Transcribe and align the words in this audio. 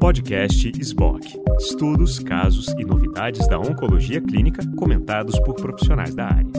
Podcast 0.00 0.72
SBOC. 0.80 1.26
Estudos, 1.58 2.18
casos 2.18 2.68
e 2.78 2.84
novidades 2.84 3.46
da 3.48 3.58
oncologia 3.58 4.20
clínica 4.20 4.62
comentados 4.76 5.38
por 5.40 5.54
profissionais 5.54 6.14
da 6.14 6.26
área. 6.26 6.50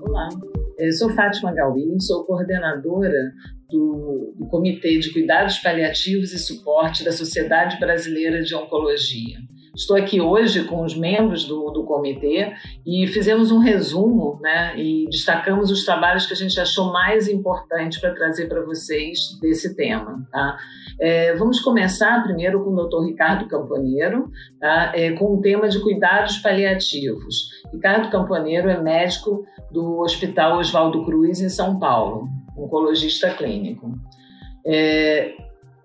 Olá, 0.00 0.28
eu 0.78 0.92
sou 0.92 1.10
Fátima 1.10 1.52
Galvin, 1.52 1.98
sou 1.98 2.24
coordenadora 2.24 3.32
do, 3.70 4.34
do 4.38 4.46
Comitê 4.46 4.98
de 4.98 5.12
Cuidados 5.12 5.58
Paliativos 5.58 6.32
e 6.32 6.38
Suporte 6.38 7.04
da 7.04 7.10
Sociedade 7.10 7.80
Brasileira 7.80 8.42
de 8.42 8.54
Oncologia. 8.54 9.38
Estou 9.78 9.96
aqui 9.96 10.20
hoje 10.20 10.64
com 10.64 10.82
os 10.82 10.96
membros 10.96 11.44
do, 11.44 11.70
do 11.70 11.84
comitê 11.84 12.52
e 12.84 13.06
fizemos 13.06 13.52
um 13.52 13.60
resumo 13.60 14.36
né, 14.42 14.76
e 14.76 15.04
destacamos 15.08 15.70
os 15.70 15.84
trabalhos 15.84 16.26
que 16.26 16.32
a 16.32 16.36
gente 16.36 16.58
achou 16.58 16.92
mais 16.92 17.28
importantes 17.28 18.00
para 18.00 18.12
trazer 18.12 18.48
para 18.48 18.60
vocês 18.62 19.38
desse 19.40 19.76
tema. 19.76 20.26
Tá? 20.32 20.58
É, 21.00 21.32
vamos 21.36 21.60
começar 21.60 22.24
primeiro 22.24 22.64
com 22.64 22.70
o 22.70 22.88
Dr. 22.88 23.06
Ricardo 23.06 23.46
Camponeiro, 23.46 24.28
tá? 24.58 24.90
é, 24.96 25.12
com 25.12 25.36
o 25.36 25.40
tema 25.40 25.68
de 25.68 25.78
cuidados 25.80 26.38
paliativos. 26.38 27.48
Ricardo 27.72 28.10
Camponeiro 28.10 28.68
é 28.68 28.82
médico 28.82 29.44
do 29.70 30.00
Hospital 30.00 30.58
Oswaldo 30.58 31.04
Cruz, 31.04 31.40
em 31.40 31.48
São 31.48 31.78
Paulo, 31.78 32.26
oncologista 32.56 33.30
clínico. 33.30 33.92
É, 34.66 35.36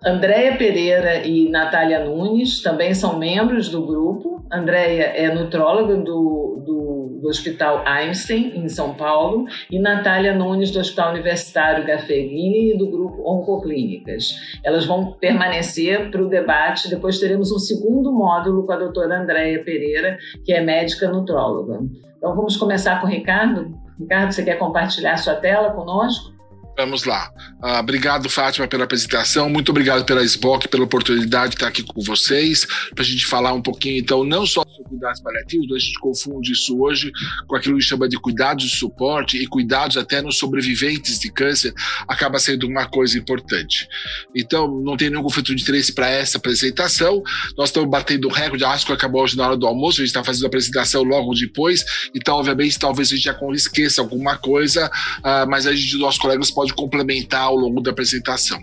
Andréia 0.05 0.57
Pereira 0.57 1.25
e 1.25 1.49
Natália 1.49 2.03
Nunes 2.03 2.61
também 2.61 2.93
são 2.93 3.17
membros 3.17 3.69
do 3.69 3.85
grupo. 3.85 4.43
Andréia 4.51 5.03
é 5.03 5.33
nutróloga 5.33 5.95
do, 5.95 6.61
do, 6.65 7.19
do, 7.21 7.27
Hospital 7.29 7.83
Einstein, 7.85 8.51
em 8.53 8.67
São 8.67 8.93
Paulo, 8.93 9.45
e 9.71 9.79
Natália 9.79 10.33
Nunes, 10.33 10.71
do 10.71 10.79
Hospital 10.79 11.11
Universitário 11.11 11.85
Gafferini 11.85 12.73
e 12.73 12.77
do 12.77 12.91
grupo 12.91 13.23
Oncoclínicas. 13.25 14.35
Elas 14.61 14.85
vão 14.85 15.13
permanecer 15.13 16.11
para 16.11 16.21
o 16.21 16.27
debate. 16.27 16.89
Depois 16.89 17.17
teremos 17.19 17.49
um 17.51 17.59
segundo 17.59 18.11
módulo 18.11 18.65
com 18.65 18.73
a 18.73 18.77
doutora 18.77 19.21
Andréia 19.21 19.63
Pereira, 19.63 20.17
que 20.43 20.51
é 20.51 20.61
médica 20.61 21.09
nutróloga. 21.09 21.79
Então 22.17 22.35
vamos 22.35 22.57
começar 22.57 22.99
com 22.99 23.07
o 23.07 23.09
Ricardo. 23.09 23.73
Ricardo, 23.97 24.33
você 24.33 24.43
quer 24.43 24.57
compartilhar 24.57 25.15
sua 25.15 25.35
tela 25.35 25.71
conosco? 25.71 26.32
Vamos 26.75 27.03
lá. 27.03 27.31
Uh, 27.63 27.79
obrigado, 27.79 28.27
Fátima, 28.27 28.67
pela 28.67 28.85
apresentação. 28.85 29.47
Muito 29.47 29.69
obrigado 29.69 30.05
pela 30.05 30.23
SBOC, 30.23 30.67
pela 30.67 30.83
oportunidade 30.83 31.49
de 31.49 31.55
estar 31.55 31.67
aqui 31.67 31.83
com 31.83 32.01
vocês, 32.01 32.65
para 32.95 33.03
a 33.03 33.05
gente 33.05 33.27
falar 33.27 33.53
um 33.53 33.61
pouquinho, 33.61 33.99
então, 33.99 34.23
não 34.23 34.43
só 34.45 34.63
sobre 34.63 34.89
cuidados 34.89 35.21
paliativos, 35.21 35.71
a 35.71 35.79
gente 35.79 35.99
confunde 35.99 36.51
isso 36.51 36.81
hoje 36.81 37.11
com 37.47 37.55
aquilo 37.55 37.77
que 37.77 37.83
chama 37.83 38.09
de 38.09 38.17
cuidados 38.17 38.65
de 38.65 38.75
suporte 38.75 39.37
e 39.37 39.45
cuidados 39.45 39.97
até 39.97 40.19
nos 40.19 40.39
sobreviventes 40.39 41.19
de 41.19 41.31
câncer, 41.31 41.73
acaba 42.07 42.39
sendo 42.39 42.67
uma 42.67 42.87
coisa 42.87 43.19
importante. 43.19 43.87
Então, 44.35 44.67
não 44.83 44.97
tem 44.97 45.11
nenhum 45.11 45.23
conflito 45.23 45.55
de 45.55 45.61
interesse 45.61 45.93
para 45.93 46.09
essa 46.09 46.39
apresentação. 46.39 47.21
Nós 47.55 47.69
estamos 47.69 47.89
batendo 47.89 48.27
o 48.27 48.31
recorde, 48.31 48.65
a 48.65 48.71
ASCO 48.71 48.93
acabou 48.93 49.21
hoje 49.21 49.37
na 49.37 49.45
hora 49.45 49.57
do 49.57 49.67
almoço, 49.67 50.01
a 50.01 50.05
gente 50.05 50.07
está 50.07 50.23
fazendo 50.23 50.45
a 50.45 50.47
apresentação 50.47 51.03
logo 51.03 51.33
depois, 51.35 51.83
então, 52.15 52.37
obviamente, 52.37 52.79
talvez 52.79 53.11
a 53.11 53.15
gente 53.15 53.25
já 53.25 53.37
esqueça 53.53 54.01
alguma 54.01 54.37
coisa, 54.37 54.87
uh, 55.19 55.47
mas 55.47 55.67
a 55.67 55.75
gente, 55.75 55.97
nossos 55.97 56.19
colegas 56.19 56.49
podem 56.49 56.62
pode 56.63 56.73
complementar 56.73 57.41
ao 57.41 57.55
longo 57.55 57.81
da 57.81 57.91
apresentação. 57.91 58.59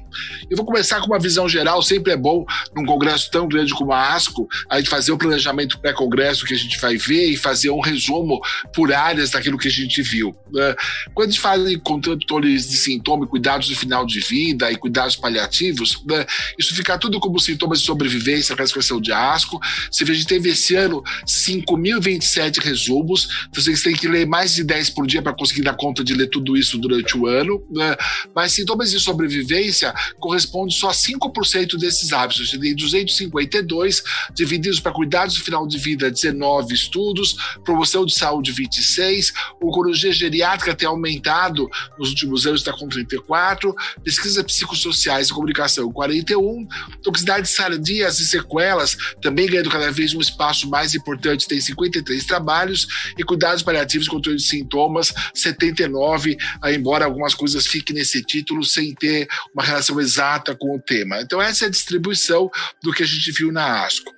Eu 0.48 0.56
vou 0.56 0.64
começar 0.64 1.00
com 1.00 1.06
uma 1.06 1.18
visão 1.18 1.48
geral, 1.48 1.82
sempre 1.82 2.12
é 2.12 2.16
bom, 2.16 2.46
num 2.74 2.84
congresso 2.84 3.30
tão 3.30 3.46
grande 3.46 3.74
como 3.74 3.92
a 3.92 4.14
ASCO, 4.14 4.48
a 4.68 4.78
gente 4.78 4.88
fazer 4.88 5.12
o 5.12 5.18
planejamento 5.18 5.78
pré-congresso 5.78 6.46
que 6.46 6.54
a 6.54 6.56
gente 6.56 6.80
vai 6.80 6.96
ver 6.96 7.26
e 7.26 7.36
fazer 7.36 7.70
um 7.70 7.80
resumo 7.80 8.40
por 8.74 8.92
áreas 8.92 9.30
daquilo 9.30 9.58
que 9.58 9.68
a 9.68 9.70
gente 9.70 10.02
viu. 10.02 10.34
Né? 10.50 10.74
Quando 11.14 11.28
a 11.28 11.30
gente 11.30 11.40
fala 11.40 11.70
em 11.70 11.78
controle 11.78 12.54
de 12.54 12.76
sintoma, 12.76 13.26
cuidados 13.26 13.68
no 13.68 13.76
final 13.76 14.06
de 14.06 14.20
vida 14.20 14.70
e 14.72 14.76
cuidados 14.76 15.16
paliativos, 15.16 16.02
né? 16.06 16.24
isso 16.58 16.74
fica 16.74 16.98
tudo 16.98 17.20
como 17.20 17.38
sintomas 17.38 17.80
de 17.80 17.86
sobrevivência, 17.86 18.56
classificação 18.56 19.00
de 19.00 19.12
ASCO. 19.12 19.60
Você 19.90 20.04
vê, 20.04 20.12
a 20.12 20.14
gente 20.14 20.26
teve 20.26 20.50
esse 20.50 20.74
ano 20.74 21.02
5.027 21.26 22.62
resumos, 22.62 23.48
vocês 23.54 23.82
têm 23.82 23.94
que 23.94 24.08
ler 24.08 24.26
mais 24.26 24.54
de 24.54 24.64
10 24.64 24.90
por 24.90 25.06
dia 25.06 25.22
para 25.22 25.34
conseguir 25.34 25.62
dar 25.62 25.74
conta 25.74 26.02
de 26.02 26.14
ler 26.14 26.28
tudo 26.28 26.56
isso 26.56 26.78
durante 26.78 27.16
o 27.16 27.26
ano. 27.26 27.62
Né? 27.70 27.89
Mas 28.34 28.52
sintomas 28.52 28.90
de 28.90 28.98
sobrevivência 28.98 29.92
correspondem 30.18 30.76
só 30.76 30.90
a 30.90 30.92
5% 30.92 31.76
desses 31.78 32.12
hábitos. 32.12 32.50
Tem 32.50 32.74
252 32.74 34.02
divididos 34.34 34.80
para 34.80 34.92
cuidados 34.92 35.34
do 35.34 35.42
final 35.42 35.66
de 35.66 35.78
vida, 35.78 36.10
19 36.10 36.74
estudos, 36.74 37.36
promoção 37.64 38.04
de 38.04 38.14
saúde, 38.14 38.52
26, 38.52 39.32
oncologia 39.62 40.12
geriátrica 40.12 40.74
tem 40.74 40.88
aumentado 40.88 41.68
nos 41.98 42.10
últimos 42.10 42.46
anos, 42.46 42.60
está 42.60 42.72
com 42.72 42.88
34, 42.88 43.74
pesquisas 44.02 44.42
psicossociais 44.42 45.28
e 45.28 45.32
comunicação, 45.32 45.90
41, 45.92 46.66
toxicidade 47.02 47.48
sardías 47.48 48.20
e 48.20 48.26
sequelas, 48.26 48.96
também 49.20 49.46
ganhando 49.46 49.70
cada 49.70 49.90
vez 49.90 50.14
um 50.14 50.20
espaço 50.20 50.68
mais 50.68 50.94
importante, 50.94 51.46
tem 51.46 51.60
53 51.60 52.24
trabalhos, 52.24 52.86
e 53.18 53.22
cuidados 53.22 53.62
paliativos 53.62 54.08
controle 54.08 54.38
de 54.38 54.44
sintomas, 54.44 55.12
79, 55.34 56.36
embora 56.66 57.04
algumas 57.04 57.34
coisas 57.34 57.66
fiquem 57.66 57.79
fique 57.80 57.92
nesse 57.92 58.22
título 58.22 58.62
sem 58.62 58.94
ter 58.94 59.26
uma 59.54 59.64
relação 59.64 59.98
exata 60.00 60.54
com 60.54 60.76
o 60.76 60.80
tema. 60.80 61.20
Então, 61.20 61.40
essa 61.40 61.64
é 61.64 61.68
a 61.68 61.70
distribuição 61.70 62.50
do 62.82 62.92
que 62.92 63.02
a 63.02 63.06
gente 63.06 63.32
viu 63.32 63.50
na 63.50 63.84
ASCO. 63.84 64.14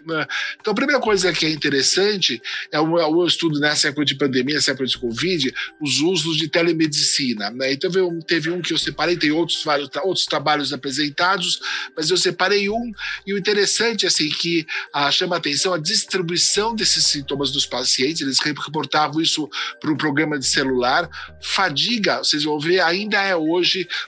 Então, 0.61 0.73
a 0.73 0.75
primeira 0.75 1.01
coisa 1.01 1.33
que 1.33 1.47
é 1.47 1.51
interessante 1.51 2.43
é 2.71 2.81
o, 2.81 3.25
é 3.25 3.27
estudo 3.27 3.61
nessa 3.61 3.89
época 3.89 4.05
de 4.05 4.17
pandemia, 4.17 4.57
nessa 4.57 4.73
época 4.73 4.87
de 4.87 4.99
Covid, 4.99 5.55
os 5.81 6.01
usos 6.01 6.37
de 6.37 6.49
telemedicina. 6.49 7.51
Né? 7.51 7.73
Então, 7.73 7.91
teve 8.27 8.51
um 8.51 8.61
que 8.61 8.73
eu 8.73 8.79
separei, 8.79 9.17
tem 9.17 9.31
outros, 9.31 9.63
vários, 9.63 9.89
outros 10.03 10.27
trabalhos 10.27 10.73
apresentados, 10.73 11.61
mas 11.97 12.11
eu 12.11 12.17
separei 12.17 12.69
um, 12.69 12.93
e 13.27 13.33
o 13.33 13.39
interessante, 13.39 14.07
assim, 14.07 14.29
que 14.29 14.67
ah, 14.93 15.11
chama 15.11 15.37
atenção 15.37 15.73
a 15.73 15.79
distribuição 15.79 16.75
desses 16.75 17.07
sintomas 17.07 17.53
dos 17.53 17.65
pacientes, 17.65 18.23
eles 18.23 18.41
reportavam 18.41 19.21
isso 19.21 19.49
para 19.81 19.93
um 19.93 19.97
programa 19.97 20.39
de 20.39 20.47
celular. 20.47 21.09
Fadiga, 21.41 22.19
vocês 22.19 22.43
vão 22.43 22.59
ver, 22.59 22.81
ainda 22.81 23.23
é 23.23 23.37
hoje 23.37 23.52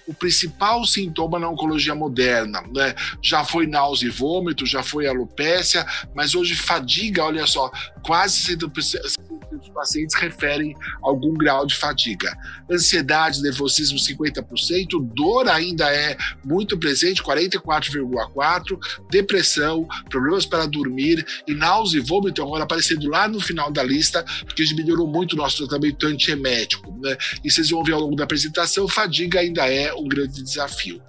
o 0.06 0.15
principal 0.15 0.84
sintoma 0.84 1.38
na 1.38 1.49
oncologia 1.49 1.94
moderna. 1.94 2.62
Né? 2.72 2.94
Já 3.22 3.44
foi 3.44 3.66
náusea 3.66 4.09
e 4.09 4.10
vômito, 4.10 4.66
já 4.66 4.82
foi 4.82 5.06
alopécia, 5.06 5.87
mas 6.15 6.34
hoje 6.34 6.55
fadiga, 6.55 7.25
olha 7.25 7.47
só, 7.47 7.71
quase 8.03 8.56
60% 8.56 9.34
dos 9.65 9.75
pacientes 9.75 10.15
referem 10.15 10.75
algum 11.03 11.33
grau 11.35 11.67
de 11.67 11.75
fadiga. 11.75 12.37
Ansiedade, 12.71 13.43
nervosismo, 13.43 13.99
50%, 13.99 14.87
dor 15.15 15.49
ainda 15.49 15.91
é 15.91 16.17
muito 16.45 16.79
presente, 16.79 17.23
44,4%, 17.23 18.79
depressão, 19.11 19.87
problemas 20.11 20.47
para 20.47 20.67
dormir 20.67 21.25
e 21.47 21.55
náusea 21.55 21.99
e 21.99 22.03
vômito 22.03 22.43
agora 22.43 22.65
aparecendo 22.65 23.09
lá 23.09 23.27
no 23.29 23.41
final 23.41 23.71
da 23.71 23.83
lista, 23.83 24.25
porque 24.45 24.63
a 24.63 24.67
gente 24.67 24.77
melhorou 24.77 25.07
muito 25.07 25.33
o 25.33 25.37
nosso 25.37 25.67
tratamento 25.67 26.07
antiemético. 26.07 26.93
Né? 27.01 27.17
E 27.43 27.51
vocês 27.51 27.71
vão 27.71 27.83
ver 27.83 27.93
ao 27.93 28.01
longo 28.01 28.17
da 28.17 28.25
apresentação, 28.25 28.87
fadiga 28.87 29.41
ainda 29.41 29.67
é 29.67 29.93
um 29.95 30.07
grande 30.07 30.43
desafio. 30.43 31.01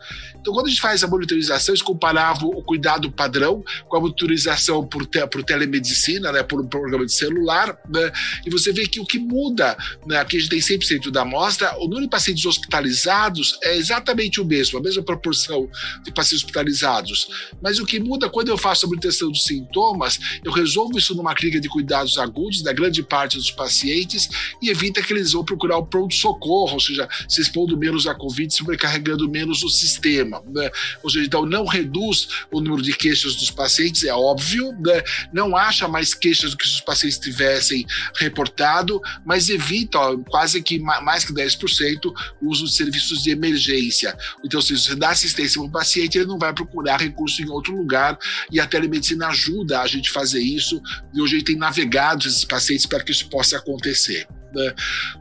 Então, 0.46 0.54
quando 0.54 0.68
a 0.68 0.70
gente 0.70 0.82
faz 0.82 1.04
a 1.04 1.08
monitorização, 1.08 1.74
eles 1.74 1.82
comparavam 1.82 2.50
o 2.50 2.62
cuidado 2.62 3.12
padrão 3.12 3.64
com 3.88 3.98
a 3.98 4.00
monitorização 4.00 4.86
por, 4.86 5.04
te, 5.04 5.26
por 5.26 5.44
telemedicina, 5.44 6.32
né, 6.32 6.44
por 6.44 6.62
um 6.62 6.68
programa 6.68 7.04
de 7.04 7.12
celular, 7.12 7.76
né, 7.90 8.12
e 8.46 8.50
você 8.50 8.72
vê 8.72 8.88
que 8.88 9.00
o 9.00 9.06
que 9.06 9.20
muda, 9.20 9.78
né, 10.06 10.18
aqui 10.18 10.38
a 10.38 10.40
gente 10.40 10.50
tem 10.50 10.60
100% 10.60 11.12
da 11.12 11.22
amostra, 11.22 11.76
o 11.78 11.86
número 11.86 12.02
de 12.02 12.10
pacientes 12.10 12.46
hospitalizados 12.46 13.58
é 13.64 13.76
exatamente 13.76 14.40
o 14.40 14.46
mesmo, 14.46 14.80
a 14.80 14.82
mesma 14.82 15.04
proporção 15.04 15.70
de 16.04 16.12
pacientes 16.12 16.44
hospitalizados. 16.44 17.28
Mas 17.62 17.80
o 17.80 17.86
que 17.86 18.00
muda 18.00 18.30
quando 18.30 18.50
eu 18.50 18.58
faço 18.58 18.86
a 18.86 18.90
monitorização 18.90 19.32
dos 19.32 19.44
sintomas, 19.44 20.20
eu 20.44 20.52
resolvo 20.52 20.98
isso 20.98 21.16
numa 21.16 21.34
clínica 21.34 21.60
de 21.60 21.70
cuidados 21.70 22.18
agudos 22.18 22.62
da 22.62 22.74
grande 22.74 23.02
parte 23.02 23.38
dos 23.38 23.52
pacientes 23.52 24.30
e 24.62 24.70
evita 24.70 25.02
que 25.02 25.14
eles 25.14 25.32
vão 25.32 25.44
procurar 25.44 25.78
o 25.78 25.86
pronto-socorro, 25.86 26.74
ou 26.74 26.80
seja, 26.80 27.08
se 27.28 27.42
expondo 27.42 27.78
menos 27.78 28.08
à 28.08 28.14
Covid, 28.14 28.54
sobrecarregando 28.54 29.30
menos 29.30 29.64
o 29.64 29.70
sistema. 29.70 30.44
Né? 30.48 30.70
Ou 31.04 31.10
seja, 31.10 31.26
então 31.26 31.46
não 31.46 31.66
reduz 31.66 32.28
o 32.52 32.60
número 32.60 32.82
de 32.82 32.94
queixas 32.94 33.36
dos 33.36 33.50
pacientes, 33.50 34.04
é 34.04 34.14
óbvio, 34.14 34.72
né? 34.74 35.02
não 35.34 35.56
acha 35.56 35.88
mais 35.88 36.14
queixas 36.14 36.52
do 36.52 36.58
que 36.58 36.68
se 36.68 36.76
os 36.76 36.82
pacientes 36.82 37.18
tivessem 37.18 37.86
reportado, 38.36 39.02
mas 39.26 39.48
evita 39.50 39.98
ó, 39.98 40.18
quase 40.18 40.62
que 40.62 40.78
mais 40.80 41.24
que 41.24 41.34
10% 41.34 42.14
o 42.42 42.50
uso 42.50 42.66
de 42.66 42.76
serviços 42.76 43.24
de 43.24 43.30
emergência. 43.32 44.16
Então, 44.44 44.62
se 44.62 44.78
você 44.78 44.96
dá 44.96 45.12
assistência 45.12 45.62
para 45.62 45.70
o 45.70 45.72
paciente, 45.72 46.18
ele 46.18 46.28
não 46.28 46.38
vai 46.38 46.54
procurar 46.54 47.00
recurso 47.00 47.42
em 47.42 47.50
outro 47.50 47.76
lugar 47.76 48.18
e 48.52 48.60
a 48.60 48.68
telemedicina 48.68 49.28
ajuda 49.28 49.82
a 49.82 49.88
gente 49.88 50.12
fazer 50.12 50.42
isso 50.42 50.82
e 51.14 51.22
hoje 51.22 51.36
a 51.36 51.38
gente 51.40 51.48
tem 51.48 51.58
navegado 51.58 52.28
esses 52.28 52.44
pacientes 52.44 52.86
para 52.86 53.04
que 53.04 53.12
isso 53.12 53.30
possa 53.30 53.58
acontecer. 53.58 54.28
Né? 54.56 54.74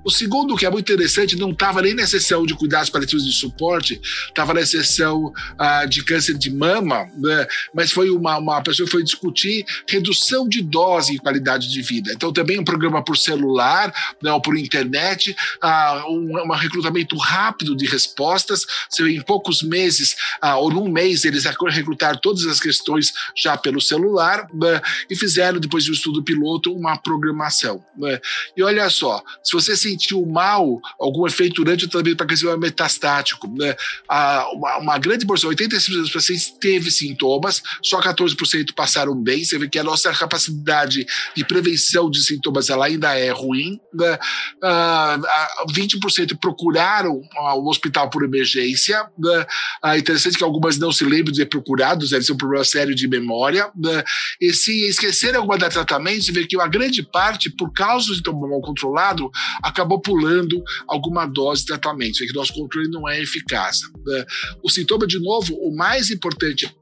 O 0.04 0.10
segundo, 0.10 0.56
que 0.56 0.64
é 0.64 0.70
muito 0.70 0.90
interessante, 0.92 1.36
não 1.36 1.50
estava 1.50 1.82
nem 1.82 1.94
na 1.94 2.06
seção 2.06 2.46
de 2.46 2.54
cuidados 2.54 2.88
paliativos 2.88 3.26
de 3.26 3.32
suporte, 3.32 4.00
estava 4.28 4.54
na 4.54 4.64
seção 4.64 5.32
ah, 5.58 5.84
de 5.84 6.04
câncer 6.04 6.38
de 6.38 6.50
mama, 6.50 7.08
né? 7.18 7.46
mas 7.74 7.90
foi 7.90 8.10
uma, 8.10 8.38
uma 8.38 8.62
pessoa 8.62 8.86
que 8.86 8.92
foi 8.92 9.02
discutir 9.02 9.64
redução 9.88 10.48
de 10.48 10.62
dose 10.62 11.14
e 11.14 11.18
qualidade 11.18 11.68
de 11.68 11.82
vida. 11.82 12.12
Então, 12.12 12.32
também 12.32 12.58
um 12.58 12.64
programa 12.64 13.02
por 13.02 13.16
celular, 13.16 13.92
né, 14.22 14.32
ou 14.32 14.40
por 14.40 14.56
internet, 14.56 15.34
ah, 15.60 16.04
um, 16.08 16.32
um 16.46 16.52
recrutamento 16.52 17.16
rápido 17.16 17.76
de 17.76 17.86
respostas. 17.86 18.64
Em 19.00 19.20
poucos 19.20 19.62
meses, 19.62 20.14
ah, 20.40 20.56
ou 20.58 20.70
num 20.70 20.88
mês, 20.88 21.24
eles 21.24 21.44
recrutaram 21.44 22.18
todas 22.20 22.44
as 22.46 22.60
questões 22.60 23.12
já 23.34 23.56
pelo 23.56 23.80
celular 23.80 24.46
né, 24.54 24.80
e 25.10 25.16
fizeram, 25.16 25.58
depois 25.58 25.84
de 25.84 25.90
um 25.90 25.94
estudo 25.94 26.22
piloto, 26.22 26.72
uma 26.72 26.96
programação. 26.96 27.84
Né? 27.96 28.20
E 28.56 28.62
olha 28.62 28.88
só, 28.90 29.23
se 29.42 29.52
você 29.52 29.76
sentiu 29.76 30.24
mal, 30.26 30.80
algum 30.98 31.26
efeito 31.26 31.62
durante 31.62 31.84
o 31.84 31.88
tratamento 31.88 32.16
para 32.16 32.26
crescimento 32.26 32.58
metastático, 32.58 33.48
né, 33.48 33.76
a, 34.08 34.48
uma, 34.52 34.78
uma, 34.78 34.98
grande 34.98 35.26
porção, 35.26 35.50
85% 35.50 35.88
dos 36.00 36.12
pacientes 36.12 36.50
teve 36.60 36.90
sintomas, 36.90 37.62
só 37.82 38.00
14% 38.00 38.74
passaram 38.74 39.14
bem. 39.14 39.44
Você 39.44 39.58
vê 39.58 39.68
que 39.68 39.78
a 39.78 39.84
nossa 39.84 40.12
capacidade 40.12 41.06
de 41.36 41.44
prevenção 41.44 42.10
de 42.10 42.22
sintomas 42.22 42.70
ela 42.70 42.86
ainda 42.86 43.14
é 43.18 43.30
ruim. 43.30 43.80
Né? 43.92 44.18
Uh, 44.62 45.72
20% 45.72 46.38
procuraram 46.40 47.20
o 47.56 47.68
hospital 47.68 48.08
por 48.10 48.24
emergência. 48.24 49.06
Né? 49.18 49.46
Uh, 49.84 49.96
interessante 49.96 50.38
que 50.38 50.44
algumas 50.44 50.78
não 50.78 50.92
se 50.92 51.04
lembram 51.04 51.32
de 51.32 51.40
ter 51.40 51.46
procurado, 51.46 52.08
deve 52.08 52.24
ser 52.24 52.32
um 52.32 52.36
problema 52.36 52.64
sério 52.64 52.94
de 52.94 53.06
memória. 53.08 53.70
Né? 53.76 54.02
E 54.40 54.52
se 54.52 54.88
esquecerem 54.88 55.36
alguma 55.36 55.58
da 55.58 55.68
tratamento, 55.68 56.24
você 56.24 56.32
vê 56.32 56.46
que 56.46 56.60
a 56.60 56.66
grande 56.66 57.02
parte, 57.02 57.50
por 57.50 57.72
causa 57.72 58.06
do 58.08 58.14
sintoma 58.14 58.48
mal 58.48 58.60
controlado, 58.60 59.13
acabou 59.62 60.00
pulando 60.00 60.62
alguma 60.86 61.26
dose 61.26 61.62
de 61.62 61.66
tratamento, 61.66 62.18
que 62.18 62.34
nosso 62.34 62.54
controle 62.54 62.88
não 62.88 63.08
é 63.08 63.20
eficaz. 63.20 63.80
Né? 64.06 64.24
O 64.62 64.70
sintoma, 64.70 65.06
de 65.06 65.18
novo, 65.18 65.54
o 65.54 65.74
mais 65.74 66.10
importante 66.10 66.74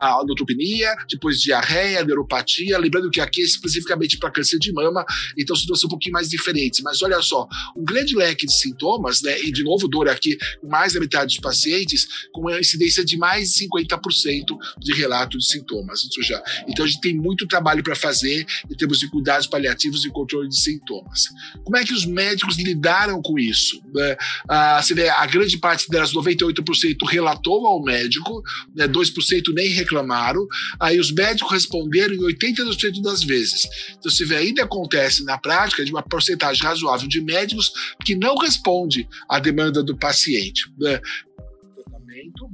a 0.00 0.24
neutropenia, 0.24 0.94
depois 1.08 1.40
diarreia, 1.40 2.04
neuropatia, 2.04 2.78
lembrando 2.78 3.10
que 3.10 3.20
aqui 3.20 3.42
é 3.42 3.44
especificamente 3.44 4.18
para 4.18 4.30
câncer 4.30 4.58
de 4.58 4.72
mama, 4.72 5.04
então 5.36 5.54
situações 5.56 5.84
um 5.84 5.88
pouquinho 5.88 6.12
mais 6.12 6.28
diferentes. 6.28 6.80
Mas 6.80 7.02
olha 7.02 7.20
só, 7.22 7.46
um 7.76 7.84
grande 7.84 8.14
leque 8.14 8.46
de 8.46 8.52
sintomas, 8.52 9.22
né, 9.22 9.40
e 9.40 9.52
de 9.52 9.62
novo 9.62 9.88
dor 9.88 10.08
aqui, 10.08 10.36
mais 10.62 10.92
da 10.92 11.00
metade 11.00 11.26
dos 11.26 11.38
pacientes, 11.38 12.06
com 12.32 12.42
uma 12.42 12.58
incidência 12.58 13.04
de 13.04 13.16
mais 13.16 13.52
de 13.52 13.68
50% 13.68 14.44
de 14.78 14.92
relato 14.94 15.38
de 15.38 15.46
sintomas. 15.46 16.02
Já. 16.22 16.42
Então 16.68 16.84
a 16.84 16.88
gente 16.88 17.00
tem 17.00 17.14
muito 17.14 17.46
trabalho 17.46 17.82
para 17.82 17.94
fazer 17.94 18.46
em 18.70 18.74
termos 18.76 18.98
de 18.98 19.08
cuidados 19.08 19.46
paliativos 19.46 20.04
e 20.04 20.10
controle 20.10 20.48
de 20.48 20.60
sintomas. 20.60 21.24
Como 21.64 21.76
é 21.76 21.84
que 21.84 21.92
os 21.92 22.06
médicos 22.06 22.56
lidaram 22.56 23.20
com 23.20 23.38
isso? 23.38 23.82
Né? 23.92 24.16
Ah, 24.48 24.82
você 24.82 24.94
vê, 24.94 25.08
a 25.08 25.26
grande 25.26 25.58
parte 25.58 25.88
delas, 25.88 26.12
98%, 26.12 27.06
relatou 27.08 27.66
ao 27.74 27.82
médico, 27.82 28.42
né, 28.74 28.86
2% 28.86 29.52
nem 29.54 29.68
reclamaram, 29.68 30.46
aí 30.80 30.98
os 30.98 31.12
médicos 31.12 31.52
responderam 31.52 32.14
em 32.14 32.20
82% 32.20 33.02
das 33.02 33.22
vezes. 33.22 33.66
Então, 33.98 34.10
se 34.10 34.24
vê, 34.24 34.36
ainda 34.36 34.64
acontece 34.64 35.24
na 35.24 35.38
prática 35.38 35.84
de 35.84 35.90
uma 35.90 36.02
porcentagem 36.02 36.62
razoável 36.62 37.08
de 37.08 37.20
médicos 37.20 37.72
que 38.04 38.14
não 38.14 38.36
responde 38.36 39.08
à 39.28 39.38
demanda 39.38 39.82
do 39.82 39.96
paciente. 39.96 40.70
Né? 40.78 41.00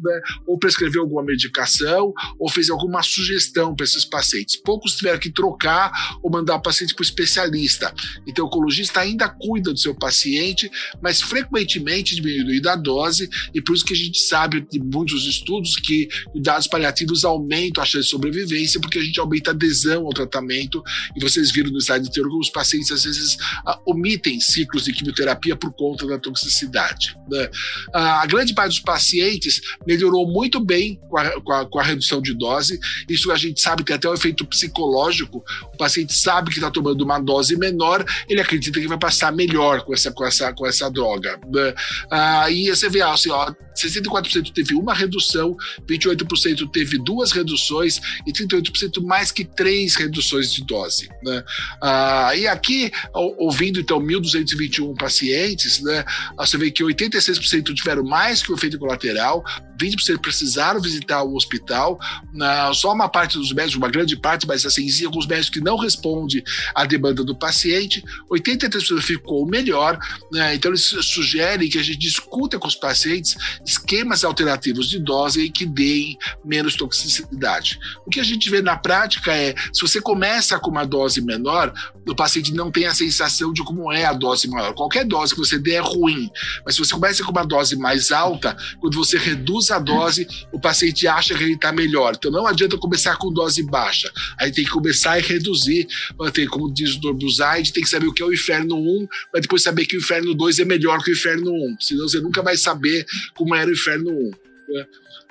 Né, 0.03 0.21
ou 0.47 0.59
prescreveu 0.59 1.03
alguma 1.03 1.23
medicação, 1.23 2.13
ou 2.39 2.49
fez 2.49 2.71
alguma 2.71 3.03
sugestão 3.03 3.75
para 3.75 3.85
esses 3.85 4.05
pacientes. 4.05 4.57
Poucos 4.57 4.97
tiveram 4.97 5.19
que 5.19 5.31
trocar 5.31 5.91
ou 6.23 6.31
mandar 6.31 6.57
o 6.57 6.63
paciente 6.63 6.95
para 6.95 7.03
o 7.03 7.05
especialista. 7.05 7.93
Então, 8.27 8.45
o 8.45 8.49
oncologista 8.49 9.01
ainda 9.01 9.29
cuida 9.29 9.73
do 9.73 9.79
seu 9.79 9.95
paciente, 9.95 10.71
mas 11.03 11.21
frequentemente 11.21 12.15
diminuindo 12.15 12.69
a 12.69 12.77
dose, 12.77 13.29
e 13.55 13.63
por 13.63 13.75
isso 13.75 13.85
que 13.85 13.95
a 13.95 13.97
gente 13.97 14.21
sabe 14.21 14.61
de 14.61 14.79
muitos 14.79 15.27
estudos 15.27 15.77
que 15.77 16.09
cuidados 16.33 16.67
paliativos 16.67 17.25
aumentam 17.25 17.83
a 17.83 17.87
chance 17.87 18.05
de 18.05 18.11
sobrevivência, 18.11 18.81
porque 18.81 18.99
a 18.99 19.03
gente 19.03 19.19
aumenta 19.21 19.51
a 19.51 19.55
adesão 19.55 20.07
ao 20.07 20.13
tratamento, 20.13 20.83
e 21.17 21.21
vocês 21.21 21.51
viram 21.53 21.71
no 21.71 21.79
slide 21.79 22.07
anterior 22.07 22.31
que 22.31 22.39
os 22.39 22.51
pacientes 22.51 22.91
às 22.91 23.05
vezes 23.05 23.37
ah, 23.67 23.79
omitem 23.87 24.41
ciclos 24.41 24.85
de 24.85 24.93
quimioterapia 24.93 25.57
por 25.57 25.73
conta 25.73 26.07
da 26.07 26.19
toxicidade. 26.19 27.17
Né? 27.29 27.51
Ah, 27.95 28.23
a 28.23 28.27
grande 28.27 28.55
parte 28.55 28.71
dos 28.71 28.81
pacientes 28.81 29.61
melhorou 29.87 30.27
muito 30.27 30.61
bem 30.61 31.01
com 31.09 31.19
a, 31.19 31.41
com 31.41 31.53
a, 31.53 31.67
com 31.67 31.79
a 31.79 31.83
redução 31.83 32.21
de 32.21 32.35
dose. 32.35 32.79
Isso 33.09 33.31
a 33.31 33.37
gente 33.37 33.61
sabe 33.61 33.85
que 33.85 33.93
até 33.93 34.09
o 34.09 34.15
efeito 34.15 34.45
psicológico. 34.47 35.45
O 35.73 35.77
paciente 35.77 36.15
sabe 36.15 36.51
que 36.51 36.57
está 36.57 36.71
tomando 36.71 37.03
uma 37.03 37.19
dose 37.19 37.57
menor, 37.57 38.05
ele 38.29 38.41
acredita 38.41 38.81
que 38.81 38.89
vai 38.89 38.99
passar 38.99 39.33
melhor 39.33 39.85
com 39.85 39.95
essa, 39.95 40.11
com 40.13 40.25
essa, 40.25 40.53
com 40.53 40.67
essa 40.67 40.91
droga. 40.91 41.39
Né? 41.51 41.75
Ah, 42.11 42.47
você 42.69 42.89
vê 42.89 43.03
assim, 43.03 43.31
ó, 43.31 43.53
64% 43.75 44.53
teve 44.53 44.75
uma 44.75 44.95
redução, 44.95 45.57
28% 45.89 46.71
teve 46.71 46.99
duas 46.99 47.33
reduções 47.33 48.01
e 48.27 48.33
38% 48.33 49.03
mais 49.03 49.33
que 49.33 49.45
três 49.45 49.95
reduções 49.95 50.53
de 50.53 50.65
dose. 50.65 51.09
Né? 51.23 51.43
Ah, 51.83 52.33
e 52.37 52.47
aqui, 52.47 52.91
ouvindo 53.15 53.81
então 53.81 54.01
1.221 54.01 54.97
pacientes, 54.99 55.81
né, 55.83 56.05
você 56.37 56.57
vê 56.57 56.71
que 56.71 56.83
86% 56.83 57.75
tiveram 57.75 58.05
mais 58.05 58.43
que 58.43 58.53
o 58.53 58.55
efeito 58.55 58.79
colateral, 58.79 59.45
20% 59.81 60.21
precisaram 60.21 60.81
visitar 60.81 61.23
o 61.23 61.35
hospital, 61.35 61.99
na, 62.33 62.73
só 62.75 62.93
uma 62.93 63.09
parte 63.09 63.39
dos 63.39 63.53
médicos, 63.53 63.77
uma 63.77 63.89
grande 63.89 64.17
parte, 64.17 64.47
mas 64.47 64.67
assim, 64.67 64.85
existem 64.85 65.07
alguns 65.07 65.27
médicos 65.27 65.51
que 65.51 65.61
não 65.61 65.77
respondem 65.77 66.43
à 66.75 66.85
demanda 66.85 67.25
do 67.25 67.35
paciente, 67.35 68.05
83% 68.31 69.01
ficou 69.01 69.47
melhor, 69.47 69.99
né, 70.31 70.55
então 70.55 70.71
eles 70.71 70.83
sugerem 70.83 71.69
que 71.69 71.79
a 71.79 71.83
gente 71.83 71.99
discuta 71.99 72.59
com 72.59 72.69
os 72.69 72.77
pacientes 72.77 73.37
esquemas 73.65 74.25
alternativos 74.25 74.89
de 74.89 74.99
dose 74.99 75.41
e 75.41 75.51
que 75.51 75.65
deem 75.65 76.19
menos 76.45 76.75
toxicidade. 76.75 77.79
O 78.07 78.11
que 78.11 78.21
a 78.21 78.25
gente 78.25 78.51
vê 78.51 78.61
na 78.61 78.77
prática 78.77 79.33
é, 79.33 79.55
se 79.73 79.81
você 79.81 80.01
começa 80.01 80.59
com 80.59 80.71
uma 80.71 80.85
dose 80.85 81.21
menor, 81.21 81.73
o 82.09 82.15
paciente 82.15 82.53
não 82.53 82.71
tem 82.71 82.87
a 82.87 82.95
sensação 82.95 83.53
de 83.53 83.63
como 83.63 83.93
é 83.93 84.05
a 84.05 84.13
dose 84.13 84.49
maior. 84.49 84.75
Qualquer 84.75 85.05
dose 85.05 85.35
que 85.35 85.41
você 85.41 85.59
dê 85.59 85.75
é 85.75 85.81
ruim, 85.81 86.31
mas 86.65 86.75
se 86.75 86.81
você 86.81 86.93
começa 86.93 87.25
com 87.25 87.31
uma 87.31 87.45
dose 87.45 87.77
mais 87.77 88.11
alta, 88.11 88.57
quando 88.81 88.97
você 88.97 89.17
reduz 89.17 89.50
a 89.71 89.79
dose, 89.79 90.27
o 90.53 90.61
paciente 90.61 91.07
acha 91.07 91.35
que 91.35 91.43
ele 91.43 91.55
está 91.55 91.73
melhor. 91.73 92.15
Então 92.17 92.31
não 92.31 92.47
adianta 92.47 92.77
começar 92.79 93.17
com 93.17 93.33
dose 93.33 93.63
baixa. 93.63 94.11
Aí 94.39 94.53
tem 94.53 94.65
que 94.65 94.71
começar 94.71 95.19
e 95.19 95.23
reduzir. 95.23 95.87
Tem, 96.33 96.47
como 96.47 96.73
diz 96.73 96.95
o 96.95 97.01
Dr. 97.01 97.13
Buzaid, 97.13 97.73
tem 97.73 97.83
que 97.83 97.89
saber 97.89 98.07
o 98.07 98.13
que 98.13 98.23
é 98.23 98.27
o 98.27 98.33
inferno 98.33 98.77
1, 98.77 99.09
mas 99.33 99.43
depois 99.43 99.63
saber 99.63 99.87
que 99.87 99.97
o 99.97 100.01
inferno 100.01 100.35
2 100.35 100.59
é 100.59 100.65
melhor 100.65 101.03
que 101.03 101.11
o 101.11 101.15
inferno 101.15 101.51
1. 101.53 101.77
Senão 101.81 102.09
você 102.09 102.21
nunca 102.21 102.43
vai 102.43 102.57
saber 102.57 103.05
como 103.35 103.55
era 103.55 103.69
o 103.69 103.73
inferno 103.73 104.11
1. 104.11 104.50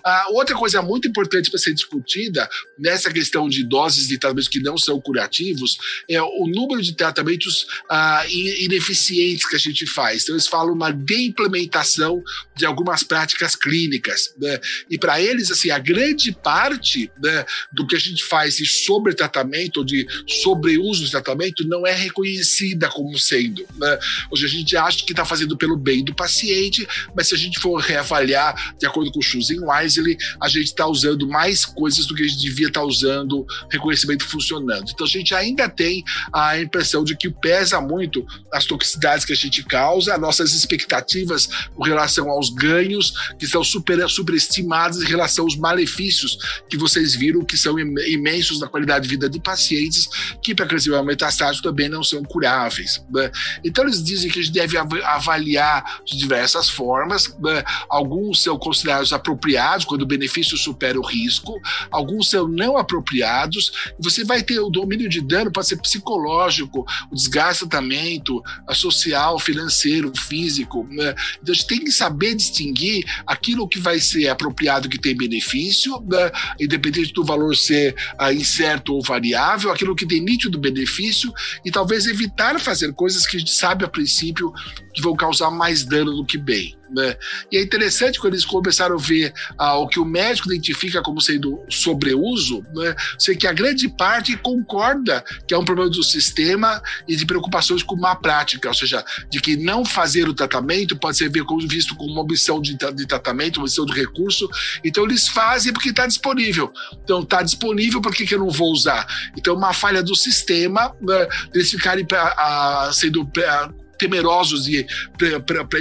Ah, 0.03 0.27
outra 0.31 0.55
coisa 0.55 0.81
muito 0.81 1.07
importante 1.07 1.49
para 1.49 1.59
ser 1.59 1.73
discutida 1.73 2.49
nessa 2.77 3.11
questão 3.11 3.49
de 3.49 3.63
doses 3.63 4.07
de 4.07 4.17
tratamentos 4.17 4.47
que 4.47 4.59
não 4.59 4.77
são 4.77 4.99
curativos 4.99 5.77
é 6.09 6.21
o 6.21 6.47
número 6.47 6.81
de 6.81 6.93
tratamentos 6.93 7.67
ah, 7.89 8.25
ineficientes 8.29 9.47
que 9.47 9.55
a 9.55 9.59
gente 9.59 9.85
faz. 9.85 10.23
Então, 10.23 10.35
eles 10.35 10.47
falam 10.47 10.73
uma 10.73 10.91
de-implementação 10.91 12.23
de 12.55 12.65
algumas 12.65 13.03
práticas 13.03 13.55
clínicas. 13.55 14.33
Né? 14.37 14.59
E 14.89 14.97
para 14.97 15.21
eles, 15.21 15.51
assim, 15.51 15.69
a 15.69 15.79
grande 15.79 16.31
parte 16.31 17.11
né, 17.21 17.45
do 17.71 17.85
que 17.85 17.95
a 17.95 17.99
gente 17.99 18.23
faz 18.23 18.55
de 18.55 18.65
sobretratamento 18.65 19.79
ou 19.79 19.85
de 19.85 20.05
sobreuso 20.43 21.05
de 21.05 21.11
tratamento 21.11 21.67
não 21.67 21.85
é 21.85 21.93
reconhecida 21.93 22.89
como 22.89 23.17
sendo. 23.17 23.65
Né? 23.75 23.99
Hoje 24.31 24.45
a 24.45 24.49
gente 24.49 24.77
acha 24.77 25.05
que 25.05 25.11
está 25.11 25.25
fazendo 25.25 25.57
pelo 25.57 25.77
bem 25.77 26.03
do 26.03 26.15
paciente, 26.15 26.87
mas 27.15 27.27
se 27.27 27.35
a 27.35 27.37
gente 27.37 27.59
for 27.59 27.77
reavaliar 27.77 28.75
de 28.77 28.85
acordo 28.85 29.11
com 29.11 29.19
o 29.19 29.23
Choosing 29.29 29.59
Wise, 29.61 30.17
a 30.41 30.47
gente 30.47 30.65
está 30.65 30.87
usando 30.87 31.27
mais 31.27 31.65
coisas 31.65 32.05
do 32.05 32.15
que 32.15 32.23
a 32.23 32.27
gente 32.27 32.39
devia 32.39 32.67
estar 32.67 32.81
tá 32.81 32.85
usando 32.85 33.45
reconhecimento 33.71 34.25
funcionando. 34.25 34.89
Então 34.89 35.05
a 35.05 35.09
gente 35.09 35.33
ainda 35.33 35.69
tem 35.69 36.03
a 36.33 36.59
impressão 36.59 37.03
de 37.03 37.15
que 37.15 37.29
pesa 37.29 37.79
muito 37.81 38.25
as 38.51 38.65
toxicidades 38.65 39.25
que 39.25 39.33
a 39.33 39.35
gente 39.35 39.63
causa, 39.63 40.17
nossas 40.17 40.53
expectativas 40.53 41.47
com 41.75 41.83
relação 41.83 42.29
aos 42.29 42.49
ganhos 42.49 43.13
que 43.37 43.47
são 43.47 43.63
super, 43.63 44.07
superestimadas 44.09 45.01
em 45.01 45.05
relação 45.05 45.45
aos 45.45 45.55
malefícios 45.55 46.37
que 46.69 46.77
vocês 46.77 47.15
viram 47.15 47.43
que 47.43 47.57
são 47.57 47.77
imensos 47.79 48.59
na 48.59 48.67
qualidade 48.67 49.03
de 49.03 49.09
vida 49.09 49.29
de 49.29 49.39
pacientes 49.39 50.07
que 50.41 50.53
para 50.55 50.65
crescimento 50.65 51.03
metastático 51.03 51.63
também 51.63 51.89
não 51.89 52.03
são 52.03 52.23
curáveis. 52.23 53.03
Né? 53.11 53.31
Então 53.63 53.83
eles 53.83 54.03
dizem 54.03 54.29
que 54.29 54.39
a 54.39 54.43
gente 54.43 54.53
deve 54.53 54.77
avaliar 54.77 56.01
de 56.05 56.17
diversas 56.17 56.69
formas, 56.69 57.35
né? 57.39 57.63
alguns 57.89 58.43
são 58.43 58.57
considerados 58.57 59.11
apropriados, 59.19 59.85
quando 59.85 60.01
o 60.03 60.07
benefício 60.07 60.57
supera 60.57 60.99
o 60.99 61.05
risco, 61.05 61.59
alguns 61.91 62.29
são 62.29 62.47
não 62.47 62.77
apropriados, 62.77 63.93
você 63.99 64.23
vai 64.23 64.41
ter 64.41 64.59
o 64.59 64.69
domínio 64.69 65.09
de 65.09 65.21
dano, 65.21 65.51
pode 65.51 65.67
ser 65.67 65.77
psicológico, 65.77 66.85
o 67.11 67.15
desgastamento 67.15 68.41
social, 68.73 69.37
financeiro, 69.39 70.11
físico. 70.17 70.87
Né? 70.89 71.13
Então 71.41 71.51
a 71.51 71.53
gente 71.53 71.67
tem 71.67 71.79
que 71.79 71.91
saber 71.91 72.35
distinguir 72.35 73.03
aquilo 73.27 73.67
que 73.67 73.79
vai 73.79 73.99
ser 73.99 74.27
apropriado, 74.29 74.89
que 74.89 74.99
tem 74.99 75.15
benefício, 75.15 75.99
né? 76.07 76.31
independente 76.59 77.13
do 77.13 77.23
valor 77.23 77.55
ser 77.55 77.95
ah, 78.17 78.33
incerto 78.33 78.93
ou 78.93 79.01
variável, 79.01 79.71
aquilo 79.71 79.95
que 79.95 80.05
tem 80.05 80.21
nítido 80.21 80.57
benefício, 80.57 81.33
e 81.65 81.71
talvez 81.71 82.05
evitar 82.05 82.59
fazer 82.59 82.93
coisas 82.93 83.27
que 83.27 83.37
a 83.37 83.39
gente 83.39 83.51
sabe 83.51 83.83
a 83.83 83.87
princípio 83.87 84.53
que 84.93 85.01
vão 85.01 85.15
causar 85.15 85.51
mais 85.51 85.83
dano 85.83 86.13
do 86.13 86.25
que 86.25 86.37
bem. 86.37 86.78
Né? 86.91 87.15
E 87.51 87.57
é 87.57 87.61
interessante 87.61 88.19
quando 88.19 88.33
eles 88.33 88.45
começaram 88.45 88.95
a 88.95 88.99
ver 88.99 89.33
ah, 89.57 89.75
o 89.75 89.87
que 89.87 89.99
o 89.99 90.05
médico 90.05 90.51
identifica 90.51 91.01
como 91.01 91.21
sendo 91.21 91.63
sobreuso, 91.69 92.63
né? 92.73 92.95
sei 93.17 93.35
que 93.35 93.47
a 93.47 93.53
grande 93.53 93.87
parte 93.87 94.35
concorda 94.37 95.23
que 95.47 95.53
é 95.53 95.57
um 95.57 95.65
problema 95.65 95.89
do 95.89 96.03
sistema 96.03 96.81
e 97.07 97.15
de 97.15 97.25
preocupações 97.25 97.83
com 97.83 97.95
má 97.95 98.15
prática, 98.15 98.67
ou 98.67 98.73
seja, 98.73 99.03
de 99.29 99.39
que 99.39 99.55
não 99.55 99.85
fazer 99.85 100.27
o 100.27 100.33
tratamento 100.33 100.97
pode 100.97 101.17
ser 101.17 101.29
visto 101.67 101.95
como 101.95 102.11
uma 102.11 102.21
opção 102.21 102.61
de, 102.61 102.75
de 102.75 103.05
tratamento, 103.07 103.57
uma 103.57 103.65
opção 103.65 103.85
de 103.85 103.93
recurso. 103.93 104.49
Então 104.83 105.03
eles 105.05 105.27
fazem 105.27 105.71
porque 105.71 105.89
está 105.89 106.07
disponível. 106.07 106.71
Então 107.03 107.21
está 107.21 107.41
disponível, 107.41 108.01
por 108.01 108.13
que, 108.13 108.25
que 108.25 108.35
eu 108.35 108.39
não 108.39 108.49
vou 108.49 108.71
usar? 108.71 109.05
Então 109.37 109.55
uma 109.55 109.73
falha 109.73 110.01
do 110.01 110.15
sistema, 110.15 110.95
né? 111.01 111.27
eles 111.53 111.69
ficarem 111.69 112.05
a, 112.11 112.87
a, 112.87 112.93
sendo 112.93 113.29
a, 113.37 113.71
temerosos 113.99 114.63
de, 114.63 114.87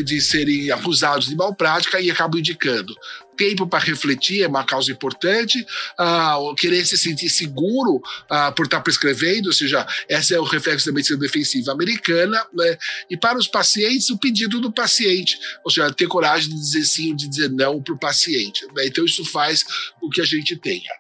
de 0.05 0.21
serem 0.21 0.71
acusados 0.71 1.29
de 1.29 1.37
malprática 1.37 2.01
e 2.01 2.11
acabam 2.11 2.39
indicando 2.39 2.95
tempo 3.39 3.67
para 3.67 3.79
refletir 3.79 4.43
é 4.43 4.49
uma 4.49 4.65
causa 4.65 4.91
importante, 4.91 5.65
uh, 5.99 6.55
querer 6.57 6.85
se 6.85 6.99
sentir 6.99 7.31
seguro 7.31 7.97
uh, 7.97 8.53
por 8.55 8.67
estar 8.67 8.79
tá 8.79 8.83
prescrevendo, 8.83 9.47
ou 9.47 9.53
seja, 9.53 9.87
esse 10.09 10.35
é 10.35 10.41
o 10.41 10.45
reflexo 10.45 10.87
da 10.87 10.93
medicina 10.93 11.21
defensiva 11.21 11.71
americana, 11.71 12.45
né? 12.53 12.77
e 13.09 13.17
para 13.17 13.39
os 13.39 13.47
pacientes, 13.47 14.11
o 14.11 14.19
pedido 14.19 14.61
do 14.61 14.73
paciente, 14.73 15.39
ou 15.65 15.71
seja, 15.71 15.91
ter 15.93 16.09
coragem 16.09 16.51
de 16.51 16.57
dizer 16.57 16.85
sim 16.85 17.11
ou 17.11 17.17
de 17.17 17.29
dizer 17.29 17.51
não 17.51 17.81
para 17.81 17.95
o 17.95 17.99
paciente. 17.99 18.67
Né? 18.75 18.87
Então, 18.87 19.05
isso 19.05 19.25
faz 19.25 19.65
o 20.03 20.11
que 20.11 20.21
a 20.21 20.25
gente 20.25 20.57
tenha. 20.57 20.91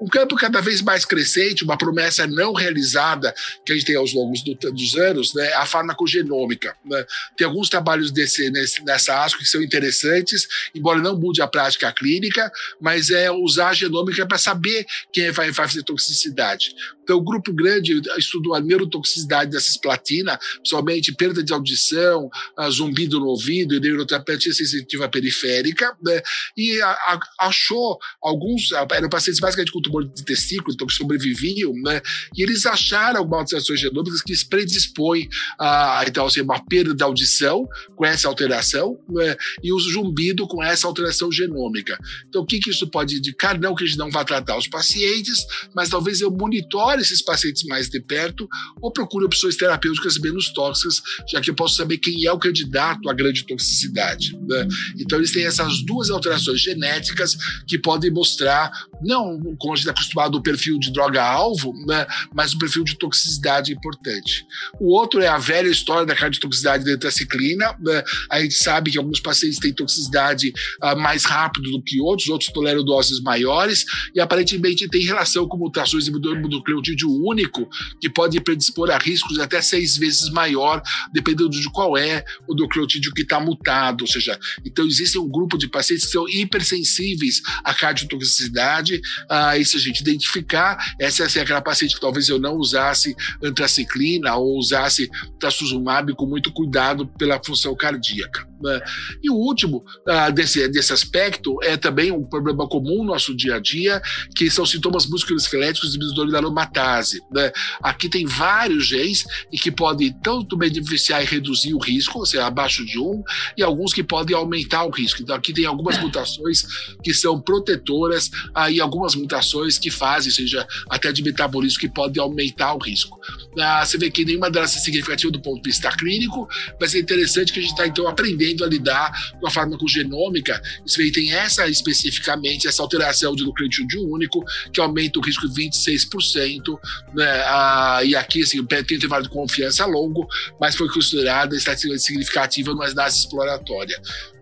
Um 0.00 0.06
campo 0.06 0.36
cada 0.36 0.60
vez 0.60 0.80
mais 0.80 1.04
crescente, 1.04 1.64
uma 1.64 1.76
promessa 1.76 2.26
não 2.26 2.52
realizada 2.52 3.34
que 3.64 3.72
a 3.72 3.74
gente 3.74 3.86
tem 3.86 3.96
aos 3.96 4.14
longos 4.14 4.42
do, 4.42 4.54
dos 4.54 4.96
anos, 4.96 5.34
né, 5.34 5.52
a 5.54 5.66
farmacogenômica. 5.66 6.76
Né? 6.84 7.04
Tem 7.36 7.46
alguns 7.46 7.68
trabalhos 7.68 8.10
desse, 8.12 8.50
nesse, 8.50 8.84
nessa 8.84 9.24
ASCO 9.24 9.40
que 9.40 9.48
são 9.48 9.62
interessantes, 9.62 10.46
embora 10.74 11.00
não 11.00 11.18
mude 11.18 11.42
a 11.42 11.46
prática 11.46 11.92
clínica, 11.92 12.50
mas 12.80 13.10
é 13.10 13.30
usar 13.30 13.70
a 13.70 13.74
genômica 13.74 14.26
para 14.26 14.38
saber 14.38 14.86
quem 15.12 15.30
vai, 15.30 15.50
vai 15.50 15.66
fazer 15.66 15.82
toxicidade. 15.82 16.74
Então, 17.02 17.16
o 17.16 17.22
grupo 17.22 17.52
grande 17.54 18.02
estudou 18.18 18.54
a 18.54 18.60
neurotoxicidade 18.60 19.50
da 19.50 19.60
cisplatina, 19.60 20.38
principalmente 20.56 21.14
perda 21.14 21.42
de 21.42 21.54
audição, 21.54 22.28
zumbido 22.70 23.18
no 23.18 23.28
ouvido 23.28 23.74
e 23.74 23.80
neuroterapia 23.80 24.38
sensitiva 24.38 25.08
periférica, 25.08 25.96
né? 26.02 26.20
e 26.54 26.80
a, 26.82 26.90
a, 26.90 27.20
achou 27.40 27.98
alguns, 28.22 28.70
eram 28.92 29.08
pacientes 29.08 29.40
basicamente 29.40 29.72
com 29.72 29.80
tumor 29.88 30.04
de 30.04 30.24
testículo, 30.24 30.72
então 30.72 30.86
que 30.86 30.94
sobreviviam, 30.94 31.72
né? 31.82 32.00
e 32.36 32.42
eles 32.42 32.66
acharam 32.66 33.28
alterações 33.34 33.80
genômicas 33.80 34.22
que 34.22 34.34
predispõem 34.46 35.28
a 35.58 36.04
então, 36.06 36.26
assim, 36.26 36.40
uma 36.40 36.60
perda 36.64 36.94
da 36.94 37.04
audição 37.04 37.66
com 37.96 38.04
essa 38.04 38.28
alteração 38.28 38.98
né? 39.08 39.36
e 39.62 39.72
o 39.72 39.78
zumbido 39.78 40.46
com 40.46 40.62
essa 40.62 40.86
alteração 40.86 41.30
genômica. 41.32 41.98
Então, 42.28 42.42
o 42.42 42.46
que, 42.46 42.58
que 42.58 42.70
isso 42.70 42.88
pode 42.88 43.16
indicar? 43.16 43.58
Não 43.58 43.74
que 43.74 43.84
a 43.84 43.86
gente 43.86 43.98
não 43.98 44.10
vá 44.10 44.24
tratar 44.24 44.56
os 44.56 44.68
pacientes, 44.68 45.44
mas 45.74 45.88
talvez 45.88 46.20
eu 46.20 46.30
monitore 46.30 47.00
esses 47.00 47.22
pacientes 47.22 47.64
mais 47.64 47.88
de 47.88 48.00
perto 48.00 48.48
ou 48.80 48.92
procure 48.92 49.24
opções 49.24 49.56
terapêuticas 49.56 50.18
menos 50.18 50.52
tóxicas, 50.52 51.02
já 51.28 51.40
que 51.40 51.50
eu 51.50 51.54
posso 51.54 51.76
saber 51.76 51.98
quem 51.98 52.24
é 52.26 52.32
o 52.32 52.38
candidato 52.38 53.08
à 53.08 53.14
grande 53.14 53.44
toxicidade. 53.44 54.38
Né? 54.46 54.68
Então, 54.98 55.18
eles 55.18 55.32
têm 55.32 55.44
essas 55.44 55.82
duas 55.84 56.10
alterações 56.10 56.60
genéticas 56.60 57.36
que 57.66 57.78
podem 57.78 58.10
mostrar, 58.10 58.70
não 59.02 59.38
como 59.58 59.72
a 59.72 59.76
gente 59.78 59.88
está 59.88 59.92
acostumado, 59.92 60.36
o 60.36 60.42
perfil 60.42 60.78
de 60.78 60.92
droga-alvo, 60.92 61.72
né? 61.86 62.06
mas 62.34 62.52
o 62.52 62.58
perfil 62.58 62.84
de 62.84 62.96
toxicidade 62.98 63.72
importante. 63.72 64.46
O 64.80 64.94
outro 64.94 65.20
é 65.20 65.28
a 65.28 65.38
velha 65.38 65.68
história 65.68 66.06
da 66.06 66.14
cardiotoxicidade 66.14 66.84
da 66.84 66.92
tetraciclina. 66.92 67.74
Né? 67.80 68.02
A 68.30 68.40
gente 68.40 68.54
sabe 68.54 68.90
que 68.90 68.98
alguns 68.98 69.20
pacientes 69.20 69.58
têm 69.58 69.72
toxicidade 69.72 70.52
uh, 70.82 70.98
mais 70.98 71.24
rápido 71.24 71.70
do 71.70 71.82
que 71.82 72.00
outros, 72.00 72.28
outros 72.28 72.50
toleram 72.52 72.84
doses 72.84 73.20
maiores, 73.20 73.84
e 74.14 74.20
aparentemente 74.20 74.88
tem 74.88 75.02
relação 75.04 75.46
com 75.46 75.56
mutações 75.56 76.04
de 76.04 76.10
nucleotídeo 76.10 77.08
único, 77.24 77.68
que 78.00 78.08
pode 78.08 78.40
predispor 78.40 78.90
a 78.90 78.98
riscos 78.98 79.38
até 79.38 79.60
seis 79.60 79.96
vezes 79.96 80.30
maior, 80.30 80.82
dependendo 81.12 81.50
de 81.50 81.70
qual 81.70 81.96
é 81.96 82.24
o 82.48 82.54
nucleotídeo 82.54 83.12
que 83.12 83.22
está 83.22 83.40
mutado. 83.40 84.02
Ou 84.02 84.06
seja, 84.06 84.38
então 84.64 84.86
existe 84.86 85.18
um 85.18 85.28
grupo 85.28 85.56
de 85.56 85.68
pacientes 85.68 86.06
que 86.06 86.12
são 86.12 86.28
hipersensíveis 86.28 87.40
à 87.64 87.74
cardiotoxicidade. 87.74 89.00
Ah, 89.28 89.56
e 89.56 89.64
a 89.76 89.80
gente 89.80 90.00
identificar, 90.00 90.78
essa 91.00 91.24
é 91.24 91.42
aquela 91.42 91.60
paciente 91.60 91.94
que 91.94 92.00
talvez 92.00 92.28
eu 92.28 92.38
não 92.38 92.56
usasse 92.56 93.14
antraciclina 93.42 94.34
ou 94.36 94.58
usasse 94.58 95.10
trastuzumab 95.38 96.14
com 96.14 96.26
muito 96.26 96.52
cuidado 96.52 97.06
pela 97.18 97.40
função 97.44 97.74
cardíaca. 97.76 98.46
Né? 98.60 98.80
E 99.22 99.30
o 99.30 99.34
último 99.34 99.84
ah, 100.06 100.30
desse, 100.30 100.66
desse 100.68 100.92
aspecto 100.92 101.62
é 101.62 101.76
também 101.76 102.10
um 102.10 102.24
problema 102.24 102.68
comum 102.68 102.98
no 102.98 103.12
nosso 103.12 103.34
dia 103.34 103.56
a 103.56 103.58
dia, 103.60 104.00
que 104.34 104.50
são 104.50 104.66
sintomas 104.66 105.06
musculoesqueléticos 105.06 105.92
de 105.92 105.98
bisdoridaromatase. 105.98 107.22
Né? 107.30 107.52
Aqui 107.82 108.08
tem 108.08 108.26
vários 108.26 108.86
genes 108.86 109.24
e 109.52 109.58
que 109.58 109.70
podem 109.70 110.12
tanto 110.22 110.56
beneficiar 110.56 111.22
e 111.22 111.26
reduzir 111.26 111.74
o 111.74 111.78
risco, 111.78 112.18
ou 112.18 112.26
seja, 112.26 112.46
abaixo 112.46 112.84
de 112.84 112.98
um, 112.98 113.22
e 113.56 113.62
alguns 113.62 113.92
que 113.92 114.02
podem 114.02 114.36
aumentar 114.36 114.84
o 114.84 114.90
risco. 114.90 115.22
Então 115.22 115.34
aqui 115.36 115.52
tem 115.52 115.64
algumas 115.64 115.98
mutações 115.98 116.66
que 117.02 117.14
são 117.14 117.40
protetoras 117.40 118.30
ah, 118.54 118.70
e 118.70 118.80
algumas 118.80 119.14
mutações 119.14 119.57
que 119.78 119.90
fazem, 119.90 120.30
seja 120.30 120.66
até 120.88 121.12
de 121.12 121.22
metabolismo, 121.22 121.80
que 121.80 121.88
podem 121.88 122.22
aumentar 122.22 122.74
o 122.74 122.78
risco. 122.78 123.18
Ah, 123.58 123.84
você 123.84 123.98
vê 123.98 124.10
que 124.10 124.24
nenhuma 124.24 124.50
delas 124.50 124.76
é 124.76 124.78
significativa 124.78 125.32
do 125.32 125.40
ponto 125.40 125.62
de 125.62 125.70
vista 125.70 125.90
clínico, 125.90 126.48
mas 126.80 126.94
é 126.94 126.98
interessante 126.98 127.52
que 127.52 127.58
a 127.58 127.62
gente 127.62 127.72
está 127.72 127.86
então 127.86 128.06
aprendendo 128.06 128.64
a 128.64 128.68
lidar 128.68 129.12
com 129.40 129.46
a 129.46 129.50
farmacogenômica. 129.50 130.60
Isso 130.86 131.00
aí 131.00 131.10
tem 131.10 131.32
essa 131.32 131.68
especificamente, 131.68 132.68
essa 132.68 132.82
alteração 132.82 133.34
de 133.34 133.44
nucleotídeo 133.44 134.08
único, 134.08 134.44
que 134.72 134.80
aumenta 134.80 135.18
o 135.18 135.22
risco 135.22 135.48
de 135.48 135.62
26%, 135.62 136.78
né? 137.14 137.42
Ah, 137.46 138.00
e 138.04 138.14
aqui, 138.14 138.42
assim, 138.42 138.64
tem 138.64 138.80
intervalo 138.80 139.24
de 139.24 139.30
confiança 139.30 139.84
longo, 139.86 140.26
mas 140.60 140.76
foi 140.76 140.88
considerada 140.88 141.56
estatisticamente 141.56 142.02
significativa 142.02 142.72
numa 142.72 142.86
análise 142.86 143.18
exploratória. 143.18 144.00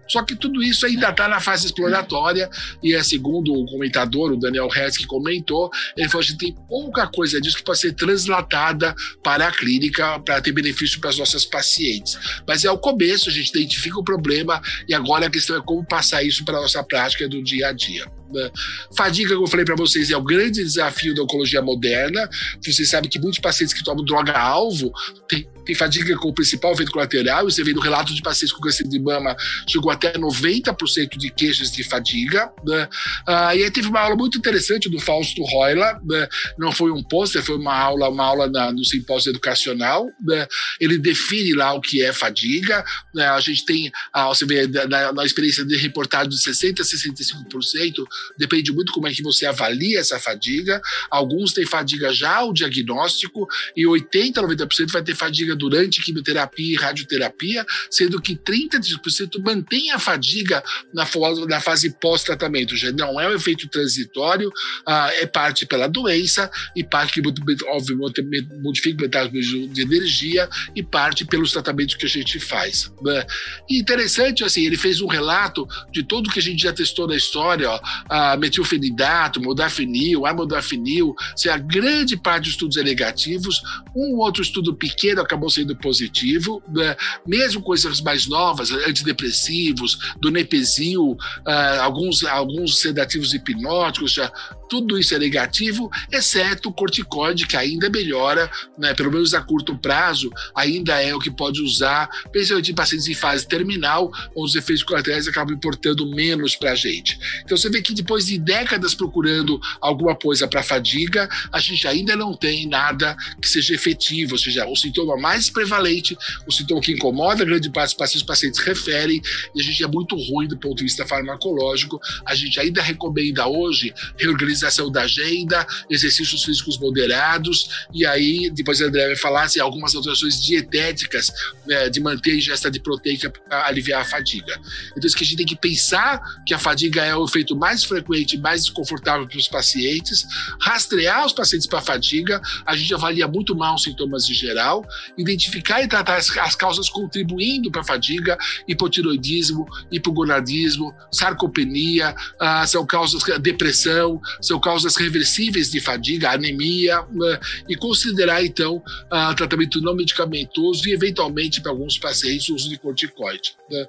Só 0.09 0.23
que 0.23 0.37
tudo 0.37 0.63
isso 0.63 0.87
ainda 0.87 1.11
está 1.11 1.29
na 1.29 1.41
fase 1.41 1.67
exploratória, 1.67 2.49
e 2.83 2.95
é 2.95 3.03
segundo 3.03 3.53
o 3.53 3.67
comentador, 3.67 4.33
o 4.33 4.37
Daniel 4.37 4.69
Hess, 4.75 4.97
que 4.97 5.07
comentou, 5.07 5.71
ele 5.97 6.09
falou 6.09 6.27
que 6.27 6.37
tem 6.37 6.55
pouca 6.69 7.07
coisa 7.07 7.41
disso 7.41 7.57
que 7.57 7.65
pode 7.65 7.79
ser 7.79 7.93
translatada 7.93 8.95
para 9.23 9.49
a 9.49 9.53
clínica 9.53 10.19
para 10.21 10.41
ter 10.41 10.53
benefício 10.53 11.01
para 11.01 11.11
as 11.11 11.19
nossas 11.19 11.45
pacientes. 11.45 12.19
Mas 12.47 12.65
é 12.65 12.71
o 12.71 12.79
começo, 12.79 13.29
a 13.29 13.33
gente 13.33 13.51
identifica 13.51 13.99
o 13.99 14.05
problema, 14.05 14.61
e 14.89 14.95
agora 14.95 15.27
a 15.27 15.31
questão 15.31 15.57
é 15.57 15.61
como 15.61 15.85
passar 15.85 16.23
isso 16.23 16.45
para 16.45 16.59
a 16.59 16.63
nossa 16.63 16.83
prática 16.83 17.29
do 17.29 17.43
dia 17.43 17.69
a 17.69 17.73
dia. 17.73 18.07
Né? 18.33 18.50
Fadiga, 18.97 19.35
como 19.35 19.47
eu 19.47 19.50
falei 19.50 19.64
para 19.64 19.76
vocês, 19.76 20.11
é 20.11 20.16
o 20.16 20.23
grande 20.23 20.62
desafio 20.62 21.14
da 21.14 21.23
oncologia 21.23 21.62
moderna. 21.62 22.28
Vocês 22.62 22.88
sabem 22.88 23.09
que 23.11 23.18
muitos 23.18 23.38
pacientes 23.38 23.75
que 23.75 23.85
tomam 23.85 24.04
droga-alvo 24.04 24.92
têm, 25.28 25.49
têm 25.64 25.75
fadiga 25.75 26.16
como 26.16 26.35
principal 26.35 26.73
efeito 26.73 26.92
colateral. 26.92 27.45
Você 27.45 27.62
vê 27.62 27.73
no 27.73 27.80
relato 27.80 28.14
de 28.14 28.23
pacientes 28.23 28.52
com 28.52 28.61
câncer 28.61 28.87
de 28.88 28.99
mama, 28.99 29.37
chegou 29.68 29.90
até 29.90 30.12
90% 30.14 31.16
de 31.16 31.30
queixas 31.30 31.71
de 31.71 31.85
fadiga. 31.85 32.50
Né? 32.64 32.88
Ah, 33.26 33.54
e 33.54 33.64
aí 33.64 33.71
teve 33.71 33.88
uma 33.88 34.00
aula 34.00 34.16
muito 34.16 34.38
interessante 34.38 34.88
do 34.88 34.99
Fausto 35.00 35.42
Roila. 35.42 36.00
Né? 36.04 36.28
Não 36.59 36.73
foi 36.73 36.90
um 36.90 37.02
pôster, 37.02 37.42
foi 37.42 37.56
uma 37.56 37.75
aula, 37.75 38.09
uma 38.09 38.25
aula 38.25 38.49
na, 38.49 38.73
no 38.73 38.85
simpósio 38.85 39.30
educacional. 39.30 40.06
Né? 40.21 40.47
Ele 40.80 40.99
define 40.99 41.54
lá 41.54 41.73
o 41.75 41.80
que 41.80 42.02
é 42.02 42.12
fadiga. 42.12 42.85
Né? 43.14 43.26
A 43.26 43.40
gente 43.40 43.64
tem, 43.64 43.90
ah, 44.12 44.28
você 44.28 44.45
vê 44.45 44.66
na, 44.66 45.12
na 45.12 45.25
experiência 45.25 45.64
de 45.64 45.76
reportagem 45.76 46.28
de 46.28 46.37
60% 46.37 46.80
a 46.80 46.85
65% 46.85 48.06
depende 48.37 48.73
muito 48.73 48.92
como 48.92 49.08
é 49.08 49.12
que 49.12 49.23
você 49.23 49.46
avalia 49.46 50.00
essa 50.00 50.18
fadiga. 50.18 50.80
Alguns 51.11 51.52
têm 51.52 51.66
fadiga 51.66 52.12
já 52.12 52.37
ao 52.37 52.52
diagnóstico 52.52 53.46
e 53.76 53.87
80, 53.87 54.42
90% 54.42 54.90
vai 54.90 55.02
ter 55.02 55.14
fadiga 55.14 55.54
durante 55.54 56.02
quimioterapia 56.02 56.75
e 56.75 56.76
radioterapia, 56.76 57.64
sendo 57.90 58.20
que 58.20 58.37
30% 58.37 59.42
mantém 59.44 59.90
a 59.90 59.99
fadiga 59.99 60.62
na, 60.92 61.08
na 61.49 61.61
fase 61.61 61.90
pós-tratamento. 62.00 62.76
Já 62.76 62.92
não 62.92 63.20
é 63.20 63.28
um 63.28 63.35
efeito 63.35 63.68
transitório, 63.68 64.50
ah, 64.87 65.11
é 65.14 65.26
parte 65.26 65.66
pela 65.66 65.88
doença 65.88 66.50
e 66.75 66.85
parte 66.85 67.20
que, 67.20 67.23
obviamente, 67.68 68.23
modifica 68.62 69.02
metabolismo 69.02 69.68
de 69.68 69.82
energia 69.82 70.49
e 70.75 70.82
parte 70.82 71.25
pelos 71.25 71.52
tratamentos 71.52 71.94
que 71.94 72.06
a 72.06 72.08
gente 72.08 72.38
faz. 72.38 72.92
Né? 73.02 73.26
E 73.68 73.78
interessante, 73.78 74.44
assim, 74.44 74.64
ele 74.64 74.76
fez 74.76 75.00
um 75.00 75.06
relato 75.06 75.66
de 75.90 76.02
tudo 76.02 76.30
que 76.30 76.38
a 76.38 76.42
gente 76.42 76.62
já 76.62 76.73
testou 76.73 77.06
na 77.06 77.16
história, 77.16 77.70
ó, 77.70 77.80
a 78.09 78.37
metilfenidato, 78.37 79.41
modafinil, 79.41 80.27
amodafinil, 80.27 81.15
se 81.35 81.49
a 81.49 81.57
grande 81.57 82.17
parte 82.17 82.45
dos 82.45 82.53
estudos 82.53 82.77
é 82.77 82.83
negativos, 82.83 83.63
um 83.95 84.17
outro 84.17 84.43
estudo 84.43 84.75
pequeno 84.75 85.21
acabou 85.21 85.51
sendo 85.51 85.77
positivo, 85.77 86.63
né? 86.69 86.97
mesmo 87.27 87.63
coisas 87.63 88.01
mais 88.01 88.27
novas, 88.27 88.71
antidepressivos, 88.71 89.99
do 90.21 90.31
Nepezil, 90.31 91.13
uh, 91.13 91.81
alguns, 91.81 92.25
alguns 92.25 92.79
sedativos 92.79 93.35
hipnóticos, 93.35 94.13
já, 94.13 94.31
tudo 94.69 94.99
isso 94.99 95.15
é 95.15 95.19
negativo, 95.19 95.91
exceto 96.11 96.69
o 96.69 96.73
corticoide, 96.73 97.47
que 97.47 97.57
ainda 97.57 97.89
melhora, 97.89 98.51
né, 98.79 98.95
pelo 98.95 99.11
menos 99.11 99.35
a 99.35 99.41
curto 99.41 99.77
prazo, 99.79 100.31
ainda 100.55 101.01
é 101.01 101.15
o 101.15 101.19
que 101.19 101.31
pode 101.31 101.63
usar, 101.63 102.09
principalmente 102.31 102.73
em 102.73 102.75
pacientes 102.75 103.09
em 103.09 103.15
fase 103.15 103.47
terminal, 103.47 104.11
onde 104.37 104.51
os 104.51 104.57
efeitos 104.57 104.83
colaterais 104.83 105.29
acabam 105.29 105.55
importando 105.55 106.09
menos 106.11 106.57
para 106.57 106.73
a 106.73 106.75
gente. 106.75 107.19
Então 107.45 107.57
você 107.57 107.71
vê 107.71 107.81
que 107.81 107.95
depois 107.97 108.26
de 108.26 108.38
décadas 108.38 108.95
procurando 108.95 109.61
alguma 109.81 110.15
coisa 110.15 110.47
para 110.47 110.62
fadiga, 110.62 111.29
a 111.50 111.59
gente 111.59 111.87
ainda 111.88 112.15
não 112.15 112.35
tem 112.35 112.69
nada 112.69 113.17
que 113.41 113.49
seja 113.49 113.75
efetivo, 113.75 114.33
ou 114.33 114.38
seja, 114.38 114.67
o 114.67 114.76
sintoma 114.76 115.17
mais 115.17 115.50
prevalente, 115.50 116.17
o 116.47 116.53
sintoma 116.53 116.81
que 116.81 116.93
incomoda 116.93 117.43
a 117.43 117.47
grande 117.47 117.71
parte 117.71 117.88
dos 117.88 117.95
pacientes, 117.95 118.23
os 118.23 118.26
pacientes 118.26 118.61
referem, 118.61 119.21
e 119.55 119.61
a 119.61 119.65
gente 119.65 119.83
é 119.83 119.87
muito 119.87 120.17
ruim 120.17 120.47
do 120.47 120.57
ponto 120.57 120.76
de 120.76 120.85
vista 120.85 121.07
farmacológico, 121.07 122.00
a 122.25 122.35
gente 122.35 122.59
ainda 122.61 122.83
recomenda 122.83 123.47
hoje 123.47 123.93
reorganização 124.19 124.91
da 124.91 125.03
agenda, 125.03 125.67
exercícios 125.88 126.45
físicos 126.45 126.79
moderados, 126.79 127.87
e 127.93 128.07
aí 128.07 128.50
depois 128.50 128.81
a 128.81 128.87
André 128.87 129.07
vai 129.07 129.17
falar 129.17 129.49
se 129.49 129.61
algumas 129.61 129.95
alterações 129.95 130.43
dietéticas 130.43 131.31
né, 131.67 131.88
de 131.88 132.00
manter 132.00 132.33
a 132.33 132.37
ingesta 132.37 132.71
de 132.71 132.81
proteica 132.81 133.31
para 133.31 133.67
aliviar 133.67 134.03
a 134.03 134.05
fadiga. 134.05 134.61
Então, 134.93 135.07
isso 135.07 135.17
que 135.17 135.25
a 135.25 135.26
gente 135.26 135.37
tem 135.37 135.47
que 135.47 135.57
pensar 135.57 136.21
que 136.47 136.55
a 136.55 136.59
fadiga 136.59 137.05
é 137.05 137.15
o 137.15 137.25
efeito 137.25 137.57
mais 137.57 137.85
frequente, 137.87 138.37
mais 138.38 138.64
desconfortável 138.64 139.26
para 139.26 139.38
os 139.38 139.49
pacientes, 139.49 140.26
rastrear 140.61 141.25
os 141.25 141.33
pacientes 141.33 141.66
para 141.66 141.81
fadiga, 141.81 142.40
a 142.64 142.76
gente 142.76 142.93
avalia 142.95 143.26
muito 143.28 143.55
mal 143.55 143.75
os 143.75 143.83
sintomas 143.83 144.28
em 144.28 144.35
geral, 144.35 144.85
identificar 145.16 145.83
e 145.83 145.88
tratar 145.88 146.16
as, 146.16 146.37
as 146.38 146.55
causas 146.55 146.88
contribuindo 146.88 147.71
para 147.71 147.81
a 147.81 147.85
fadiga, 147.85 148.37
hipotiroidismo, 148.66 149.66
hipogonadismo, 149.90 150.95
sarcopenia, 151.11 152.14
ah, 152.40 152.66
são 152.66 152.85
causas 152.87 153.23
depressão, 153.40 154.21
são 154.40 154.61
causas 154.61 154.97
reversíveis 154.97 155.71
de 155.71 155.81
fadiga, 155.81 156.31
anemia, 156.31 156.99
ah, 156.99 157.40
e 157.69 157.76
considerar 157.76 158.45
então 158.45 158.83
ah, 159.11 159.35
tratamento 159.35 159.81
não 159.81 159.95
medicamentoso 159.95 160.88
e 160.88 160.93
eventualmente 160.93 161.61
para 161.61 161.73
alguns 161.73 161.99
pacientes 161.99 162.49
o 162.49 162.55
uso 162.55 162.69
de 162.69 162.78
corticoide. 162.78 163.57
Né? 163.71 163.87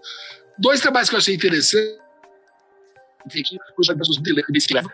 Dois 0.57 0.79
trabalhos 0.79 1.09
que 1.09 1.15
eu 1.15 1.19
achei 1.19 1.35
interessantes 1.35 2.06
aqui, 3.27 3.57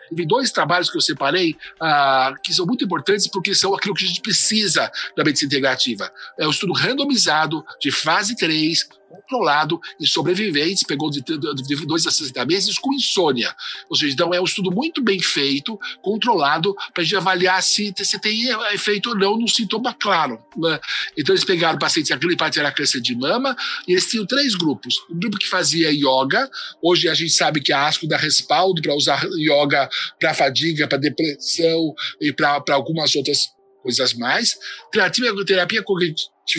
teve 0.10 0.28
dois 0.28 0.52
trabalhos 0.52 0.90
que 0.90 0.98
eu 0.98 1.02
separei 1.02 1.52
uh, 1.82 2.36
que 2.44 2.54
são 2.54 2.66
muito 2.66 2.86
importantes 2.86 3.28
porque 3.28 3.54
são 3.54 3.74
aquilo 3.76 3.94
que 3.94 4.06
a 4.06 4.08
gente 4.08 4.22
precisa 4.22 4.92
da 5.16 5.24
medicina 5.24 5.48
integrativa. 5.48 6.12
É 6.38 6.48
o 6.48 6.52
estudo 6.52 6.74
randomizado 6.74 7.64
de 7.80 7.92
fase 7.92 8.36
3, 8.36 8.88
controlado 9.14 9.80
em 10.00 10.06
sobreviventes, 10.06 10.84
pegou 10.84 11.10
de, 11.10 11.22
de, 11.22 11.86
dois 11.86 12.08
a 12.08 12.12
60 12.12 12.46
meses 12.46 12.78
com 12.80 12.94
insônia. 12.94 13.56
Ou 13.90 13.96
seja, 13.96 14.14
então 14.14 14.34
é 14.34 14.42
um 14.42 14.44
estudo 14.44 14.72
muito 14.72 15.02
bem 15.04 15.20
feito, 15.20 15.80
controlado, 16.02 16.76
para 16.94 17.04
gente 17.04 17.16
avaliar 17.16 17.62
se, 17.62 17.94
se 17.96 18.20
tem 18.20 18.50
efeito 18.74 19.10
ou 19.10 19.16
não 19.16 19.38
no 19.38 19.48
sintoma 19.48 19.94
claro. 19.94 20.44
Né? 20.58 20.80
Então 21.18 21.34
eles 21.34 21.46
pegaram 21.46 21.78
pacientes, 21.78 22.12
aquele 22.12 22.36
parte 22.36 22.60
era 22.60 22.72
câncer 22.72 23.02
de 23.02 23.16
mama, 23.16 23.56
e 23.88 23.92
eles 23.92 24.10
tinham 24.10 24.26
três 24.26 24.56
grupos. 24.56 24.96
Um 25.10 25.20
grupo 25.20 25.38
que 25.38 25.48
fazia 25.48 25.92
yoga, 25.92 26.50
hoje 26.82 27.08
a 27.08 27.14
gente 27.14 27.32
sabe 27.32 27.62
que 27.62 27.72
a 27.72 27.88
ASCO 27.88 28.08
dá 28.08 28.18
respaldo 28.18 28.82
para 28.82 28.96
usar 28.96 29.24
yoga 29.38 29.90
para 30.20 30.34
fadiga, 30.34 30.88
para 30.88 30.98
depressão 30.98 31.94
e 32.20 32.34
para 32.34 32.64
algumas 32.70 33.16
outras 33.16 33.54
coisas 33.84 34.14
mais. 34.14 34.58
Terapia, 34.92 35.46
terapia 35.46 35.84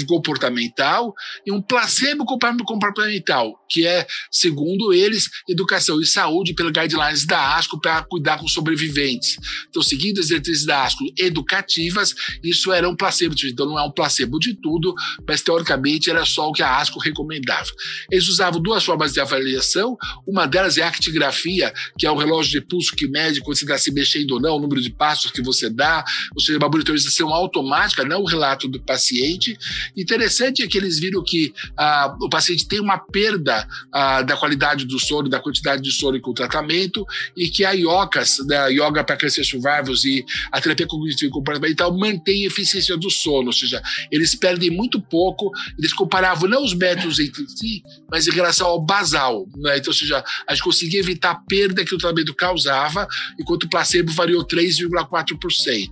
comportamental 0.07 1.15
e 1.47 1.53
um 1.53 1.61
placebo 1.61 2.25
comportamental, 2.25 3.55
que 3.69 3.87
é, 3.87 4.07
segundo 4.31 4.93
eles, 4.93 5.29
educação 5.49 6.01
e 6.01 6.07
saúde 6.07 6.55
pela 6.55 6.71
guidelines 6.71 7.27
da 7.27 7.57
ASCO 7.57 7.81
para 7.81 8.03
cuidar 8.03 8.39
com 8.39 8.49
sobreviventes. 8.49 9.37
Então, 9.69 9.83
seguindo 9.83 10.21
as 10.21 10.29
diretrizes 10.29 10.65
da 10.65 10.85
ASCO 10.85 11.05
educativas, 11.19 12.15
isso 12.43 12.73
era 12.73 12.89
um 12.89 12.97
placebo, 12.97 13.35
então 13.45 13.67
não 13.67 13.79
é 13.79 13.83
um 13.83 13.91
placebo 13.91 14.39
de 14.39 14.55
tudo, 14.55 14.95
mas 15.27 15.43
teoricamente 15.43 16.11
era 16.11 16.25
só 16.25 16.49
o 16.49 16.53
que 16.53 16.63
a 16.63 16.77
ASCO 16.79 16.99
recomendava. 16.99 17.71
Eles 18.11 18.29
usavam 18.29 18.61
duas 18.61 18.85
formas 18.85 19.13
de 19.13 19.21
avaliação, 19.21 19.97
uma 20.27 20.47
delas 20.47 20.79
é 20.79 20.83
a 20.83 20.89
actigrafia, 20.89 21.73
que 21.99 22.07
é 22.07 22.11
o 22.11 22.17
relógio 22.17 22.61
de 22.61 22.67
pulso 22.67 22.95
que 22.97 23.07
mede 23.07 23.41
quando 23.41 23.57
você 23.57 23.65
está 23.65 23.79
se 23.79 23.93
mexendo 23.93 24.33
ou 24.33 24.41
não, 24.41 24.57
o 24.57 24.61
número 24.61 24.81
de 24.81 24.91
passos 24.91 25.31
que 25.31 25.43
você 25.43 25.69
dá, 25.69 26.05
ou 26.35 26.41
seja, 26.41 26.59
uma 26.59 26.69
monitorização 26.69 27.33
automática, 27.33 28.05
não 28.05 28.23
o 28.23 28.27
relato 28.27 28.69
do 28.69 28.81
paciente, 28.83 29.57
Interessante 29.97 30.63
é 30.63 30.67
que 30.67 30.79
eles 30.79 30.99
viram 30.99 31.23
que 31.23 31.55
ah, 31.77 32.15
o 32.21 32.29
paciente 32.29 32.67
tem 32.67 32.81
uma 32.81 32.99
perda 32.99 33.67
ah, 33.93 34.23
da 34.23 34.37
qualidade 34.37 34.85
do 34.85 34.99
sono, 34.99 35.29
da 35.29 35.41
quantidade 35.41 35.83
de 35.83 35.93
sono 35.93 36.21
com 36.21 36.31
o 36.31 36.35
tratamento, 36.35 37.05
e 37.37 37.49
que 37.49 37.65
a 37.65 37.73
IOCAS, 37.73 38.39
né, 38.47 38.57
a 38.57 38.69
Yoga 38.69 39.05
para 39.05 39.17
Cancer 39.17 39.45
Survivors 39.45 40.05
e 40.05 40.25
a 40.53 40.61
terapia 40.61 40.87
cognitiva 40.87 41.33
comportamental 41.33 41.97
mantém 41.97 42.45
a 42.45 42.47
eficiência 42.47 42.97
do 42.97 43.11
sono, 43.11 43.49
ou 43.49 43.53
seja, 43.53 43.83
eles 44.11 44.35
perdem 44.35 44.71
muito 44.71 45.01
pouco, 45.01 45.51
eles 45.79 45.93
comparavam 45.93 46.49
não 46.49 46.65
os 46.65 46.75
métodos 46.75 47.19
entre 47.19 47.47
si, 47.49 47.83
mas 48.11 48.27
em 48.27 48.31
relação 48.33 48.67
ao 48.67 48.81
basal. 48.81 49.47
Né? 49.57 49.79
Então, 49.79 49.91
ou 49.91 49.95
seja, 49.95 50.25
a 50.47 50.55
gente 50.55 50.65
conseguia 50.65 51.01
evitar 51.01 51.31
a 51.33 51.35
perda 51.35 51.85
que 51.85 51.95
o 51.95 51.99
tratamento 51.99 52.35
causava, 52.35 53.07
enquanto 53.39 53.65
o 53.65 53.69
placebo 53.69 54.13
variou 54.13 54.47
3,4%. 54.47 55.89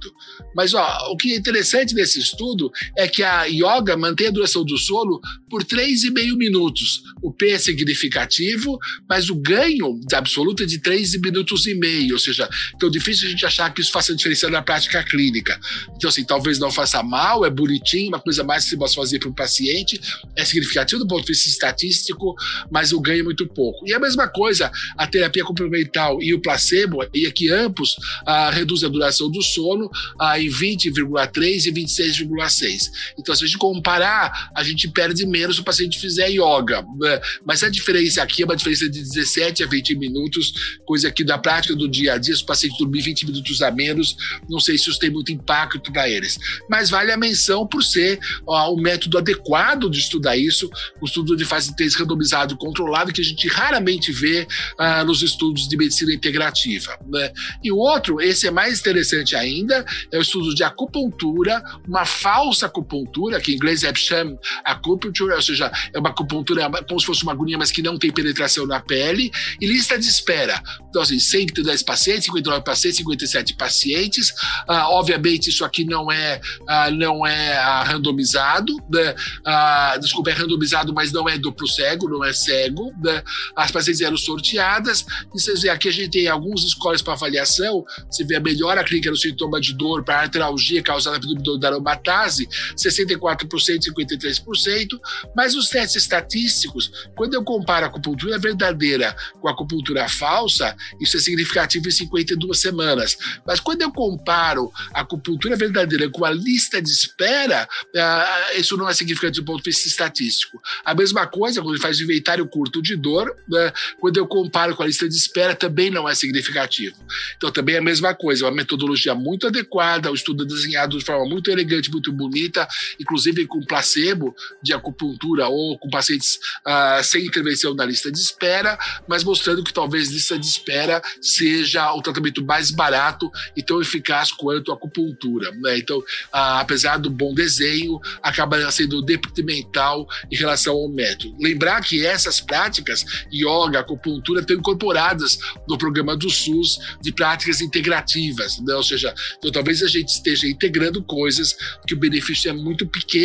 Mas 0.54 0.74
ó, 0.74 1.10
o 1.10 1.16
que 1.16 1.32
é 1.32 1.36
interessante 1.36 1.94
nesse 1.94 2.18
estudo 2.18 2.70
é 2.96 3.08
que 3.08 3.22
a 3.22 3.48
yoga 3.76 3.96
mantém 3.96 4.28
a 4.28 4.30
duração 4.30 4.64
do 4.64 4.76
sono 4.76 5.20
por 5.48 5.64
3,5 5.64 6.36
minutos. 6.36 7.02
O 7.22 7.32
P 7.32 7.50
é 7.50 7.58
significativo, 7.58 8.78
mas 9.08 9.30
o 9.30 9.34
ganho 9.34 10.00
absoluto 10.12 10.62
é 10.62 10.66
de 10.66 10.78
3 10.78 11.20
minutos 11.20 11.66
e 11.66 11.74
meio, 11.74 12.14
ou 12.14 12.18
seja, 12.18 12.48
então 12.74 12.88
é 12.88 12.92
difícil 12.92 13.28
a 13.28 13.30
gente 13.30 13.46
achar 13.46 13.72
que 13.72 13.80
isso 13.80 13.92
faça 13.92 14.14
diferença 14.14 14.48
na 14.50 14.62
prática 14.62 15.02
clínica. 15.02 15.58
Então, 15.96 16.08
assim, 16.08 16.24
talvez 16.24 16.58
não 16.58 16.70
faça 16.70 17.02
mal, 17.02 17.44
é 17.44 17.50
bonitinho, 17.50 18.08
uma 18.08 18.20
coisa 18.20 18.42
mais 18.42 18.64
que 18.64 18.70
você 18.70 18.76
pode 18.76 18.94
fazer 18.94 19.18
para 19.18 19.28
um 19.28 19.34
paciente, 19.34 20.00
é 20.36 20.44
significativo 20.44 21.02
do 21.02 21.08
ponto 21.08 21.22
de 21.22 21.32
vista 21.32 21.48
estatístico, 21.48 22.34
mas 22.70 22.92
o 22.92 23.00
ganho 23.00 23.20
é 23.20 23.24
muito 23.24 23.46
pouco. 23.46 23.86
E 23.86 23.94
a 23.94 24.00
mesma 24.00 24.28
coisa, 24.28 24.70
a 24.96 25.06
terapia 25.06 25.44
complementar 25.44 26.12
e 26.20 26.34
o 26.34 26.40
placebo, 26.40 26.98
e 27.14 27.26
aqui 27.26 27.50
ambos 27.50 27.96
ah, 28.26 28.50
reduz 28.50 28.82
a 28.84 28.88
duração 28.88 29.30
do 29.30 29.42
sono 29.42 29.90
ah, 30.18 30.38
em 30.38 30.48
20,3 30.48 31.66
e 31.66 31.72
26,6. 31.72 32.90
Então, 33.18 33.34
se 33.34 33.44
a 33.44 33.46
gente 33.46 33.58
comparar, 33.62 34.50
a 34.56 34.64
gente 34.64 34.88
perde 34.88 35.24
menos 35.24 35.54
se 35.54 35.62
o 35.62 35.64
paciente 35.64 36.00
fizer 36.00 36.28
yoga. 36.30 36.84
Né? 36.98 37.20
Mas 37.46 37.62
a 37.62 37.68
diferença 37.68 38.20
aqui 38.20 38.42
é 38.42 38.44
uma 38.44 38.56
diferença 38.56 38.90
de 38.90 39.00
17 39.00 39.62
a 39.62 39.68
20 39.68 39.94
minutos, 39.94 40.52
coisa 40.84 41.12
que 41.12 41.22
da 41.22 41.38
prática 41.38 41.76
do 41.76 41.88
dia 41.88 42.14
a 42.14 42.18
dia, 42.18 42.34
se 42.34 42.42
o 42.42 42.46
paciente 42.46 42.76
dormir 42.76 43.02
20 43.02 43.26
minutos 43.26 43.62
a 43.62 43.70
menos, 43.70 44.16
não 44.50 44.58
sei 44.58 44.76
se 44.76 44.90
isso 44.90 44.98
tem 44.98 45.10
muito 45.10 45.30
impacto 45.30 45.92
para 45.92 46.08
eles. 46.08 46.36
Mas 46.68 46.90
vale 46.90 47.12
a 47.12 47.16
menção 47.16 47.64
por 47.64 47.84
ser 47.84 48.18
o 48.44 48.76
método 48.76 49.16
adequado 49.16 49.88
de 49.88 50.00
estudar 50.00 50.36
isso, 50.36 50.68
o 51.00 51.06
estudo 51.06 51.36
de 51.36 51.44
fase 51.44 51.76
3 51.76 51.94
randomizado 51.94 52.56
controlado, 52.56 53.12
que 53.12 53.20
a 53.20 53.24
gente 53.24 53.46
raramente 53.46 54.10
vê 54.10 54.44
ah, 54.76 55.04
nos 55.04 55.22
estudos 55.22 55.68
de 55.68 55.76
medicina 55.76 56.12
integrativa. 56.12 56.98
Né? 57.06 57.32
E 57.62 57.70
o 57.70 57.76
outro, 57.76 58.20
esse 58.20 58.48
é 58.48 58.50
mais 58.50 58.80
interessante 58.80 59.36
ainda, 59.36 59.84
é 60.10 60.18
o 60.18 60.22
estudo 60.22 60.52
de 60.52 60.64
acupuntura, 60.64 61.62
uma 61.86 62.04
falsa 62.04 62.66
acupuntura, 62.66 63.40
que 63.40 63.51
em 63.52 63.56
inglês 63.56 63.84
é 63.84 63.92
sham 63.94 64.38
acupuncture, 64.64 65.32
ou 65.32 65.42
seja, 65.42 65.70
é 65.92 65.98
uma 65.98 66.10
acupuntura 66.10 66.68
como 66.88 67.00
se 67.00 67.06
fosse 67.06 67.22
uma 67.22 67.32
agulha, 67.32 67.56
mas 67.58 67.70
que 67.70 67.82
não 67.82 67.98
tem 67.98 68.10
penetração 68.10 68.66
na 68.66 68.80
pele, 68.80 69.30
e 69.60 69.66
lista 69.66 69.98
de 69.98 70.06
espera. 70.06 70.62
Então, 70.88 71.02
assim, 71.02 71.18
110 71.18 71.82
pacientes, 71.82 72.24
59 72.24 72.64
pacientes, 72.64 72.98
57 72.98 73.54
pacientes. 73.54 74.32
Ah, 74.68 74.90
obviamente, 74.90 75.50
isso 75.50 75.64
aqui 75.64 75.84
não 75.84 76.10
é, 76.10 76.40
ah, 76.68 76.90
não 76.90 77.26
é 77.26 77.56
ah, 77.56 77.82
randomizado, 77.84 78.74
né? 78.90 79.14
Ah, 79.44 79.96
desculpa, 80.00 80.30
é 80.30 80.34
randomizado, 80.34 80.92
mas 80.92 81.12
não 81.12 81.28
é 81.28 81.38
duplo 81.38 81.66
cego, 81.66 82.08
não 82.08 82.24
é 82.24 82.32
cego. 82.32 82.92
Né? 83.02 83.22
As 83.56 83.70
pacientes 83.70 84.00
eram 84.00 84.16
sorteadas, 84.16 85.04
e 85.34 85.40
vocês 85.40 85.62
veem 85.62 85.72
aqui 85.72 85.88
a 85.88 85.92
gente 85.92 86.10
tem 86.10 86.28
alguns 86.28 86.70
scores 86.70 87.02
para 87.02 87.14
avaliação. 87.14 87.84
Você 88.10 88.24
vê 88.24 88.36
a 88.36 88.40
melhora 88.40 88.84
clínica 88.84 89.10
no 89.10 89.16
sintoma 89.16 89.60
de 89.60 89.74
dor 89.74 90.04
para 90.04 90.20
artralgia 90.20 90.82
causada 90.82 91.20
pelo 91.20 91.58
da 91.58 91.68
aromatase, 91.68 92.46
64%, 92.76 93.41
53%, 93.46 95.00
mas 95.34 95.54
os 95.54 95.68
testes 95.68 96.02
estatísticos, 96.02 96.90
quando 97.14 97.34
eu 97.34 97.44
comparo 97.44 97.86
a 97.86 97.88
acupuntura 97.88 98.38
verdadeira 98.38 99.16
com 99.40 99.48
a 99.48 99.52
acupuntura 99.52 100.08
falsa, 100.08 100.76
isso 101.00 101.16
é 101.16 101.20
significativo 101.20 101.88
em 101.88 101.90
52 101.90 102.60
semanas. 102.60 103.16
Mas 103.46 103.60
quando 103.60 103.82
eu 103.82 103.92
comparo 103.92 104.70
a 104.94 105.00
acupuntura 105.00 105.56
verdadeira 105.56 106.08
com 106.10 106.24
a 106.24 106.30
lista 106.30 106.80
de 106.80 106.90
espera, 106.90 107.68
uh, 107.94 108.58
isso 108.58 108.76
não 108.76 108.88
é 108.88 108.94
significativo 108.94 109.44
do 109.44 109.52
ponto 109.52 109.62
de 109.62 109.70
vista 109.70 109.88
estatístico. 109.88 110.60
A 110.84 110.94
mesma 110.94 111.26
coisa 111.26 111.62
quando 111.62 111.80
faz 111.80 112.00
inventário 112.00 112.46
curto 112.46 112.82
de 112.82 112.96
dor, 112.96 113.30
uh, 113.30 113.98
quando 114.00 114.16
eu 114.16 114.26
comparo 114.26 114.76
com 114.76 114.82
a 114.82 114.86
lista 114.86 115.08
de 115.08 115.14
espera, 115.14 115.54
também 115.54 115.90
não 115.90 116.08
é 116.08 116.14
significativo. 116.14 116.96
Então, 117.36 117.50
também 117.50 117.76
é 117.76 117.78
a 117.78 117.82
mesma 117.82 118.14
coisa, 118.14 118.44
é 118.44 118.48
uma 118.48 118.54
metodologia 118.54 119.14
muito 119.14 119.46
adequada, 119.46 120.10
o 120.10 120.14
estudo 120.14 120.44
é 120.44 120.46
desenhado 120.46 120.98
de 120.98 121.04
forma 121.04 121.26
muito 121.26 121.50
elegante, 121.50 121.90
muito 121.90 122.12
bonita, 122.12 122.66
inclusive 123.00 123.31
com 123.46 123.64
placebo 123.64 124.34
de 124.62 124.72
acupuntura 124.72 125.48
ou 125.48 125.78
com 125.78 125.88
pacientes 125.88 126.38
uh, 126.66 127.02
sem 127.02 127.26
intervenção 127.26 127.74
na 127.74 127.84
lista 127.84 128.10
de 128.10 128.18
espera, 128.18 128.78
mas 129.08 129.24
mostrando 129.24 129.64
que 129.64 129.72
talvez 129.72 130.10
lista 130.10 130.38
de 130.38 130.46
espera 130.46 131.02
seja 131.20 131.92
o 131.94 132.02
tratamento 132.02 132.44
mais 132.44 132.70
barato 132.70 133.30
e 133.56 133.62
tão 133.62 133.80
eficaz 133.80 134.32
quanto 134.32 134.70
a 134.70 134.74
acupuntura. 134.74 135.50
Né? 135.52 135.78
Então, 135.78 135.98
uh, 135.98 136.04
apesar 136.32 136.98
do 136.98 137.10
bom 137.10 137.34
desenho, 137.34 138.00
acaba 138.22 138.70
sendo 138.70 139.02
detrimental 139.02 140.06
em 140.30 140.36
relação 140.36 140.74
ao 140.74 140.88
método. 140.88 141.34
Lembrar 141.40 141.80
que 141.82 142.04
essas 142.04 142.40
práticas, 142.40 143.04
yoga, 143.32 143.80
acupuntura, 143.80 144.40
estão 144.40 144.56
incorporadas 144.56 145.38
no 145.68 145.78
programa 145.78 146.16
do 146.16 146.30
SUS 146.30 146.78
de 147.00 147.12
práticas 147.12 147.60
integrativas, 147.60 148.58
né? 148.60 148.74
ou 148.74 148.82
seja, 148.82 149.14
então 149.38 149.50
talvez 149.50 149.82
a 149.82 149.88
gente 149.88 150.08
esteja 150.08 150.46
integrando 150.46 151.02
coisas 151.02 151.56
que 151.86 151.94
o 151.94 151.98
benefício 151.98 152.50
é 152.50 152.52
muito 152.52 152.86
pequeno, 152.86 153.21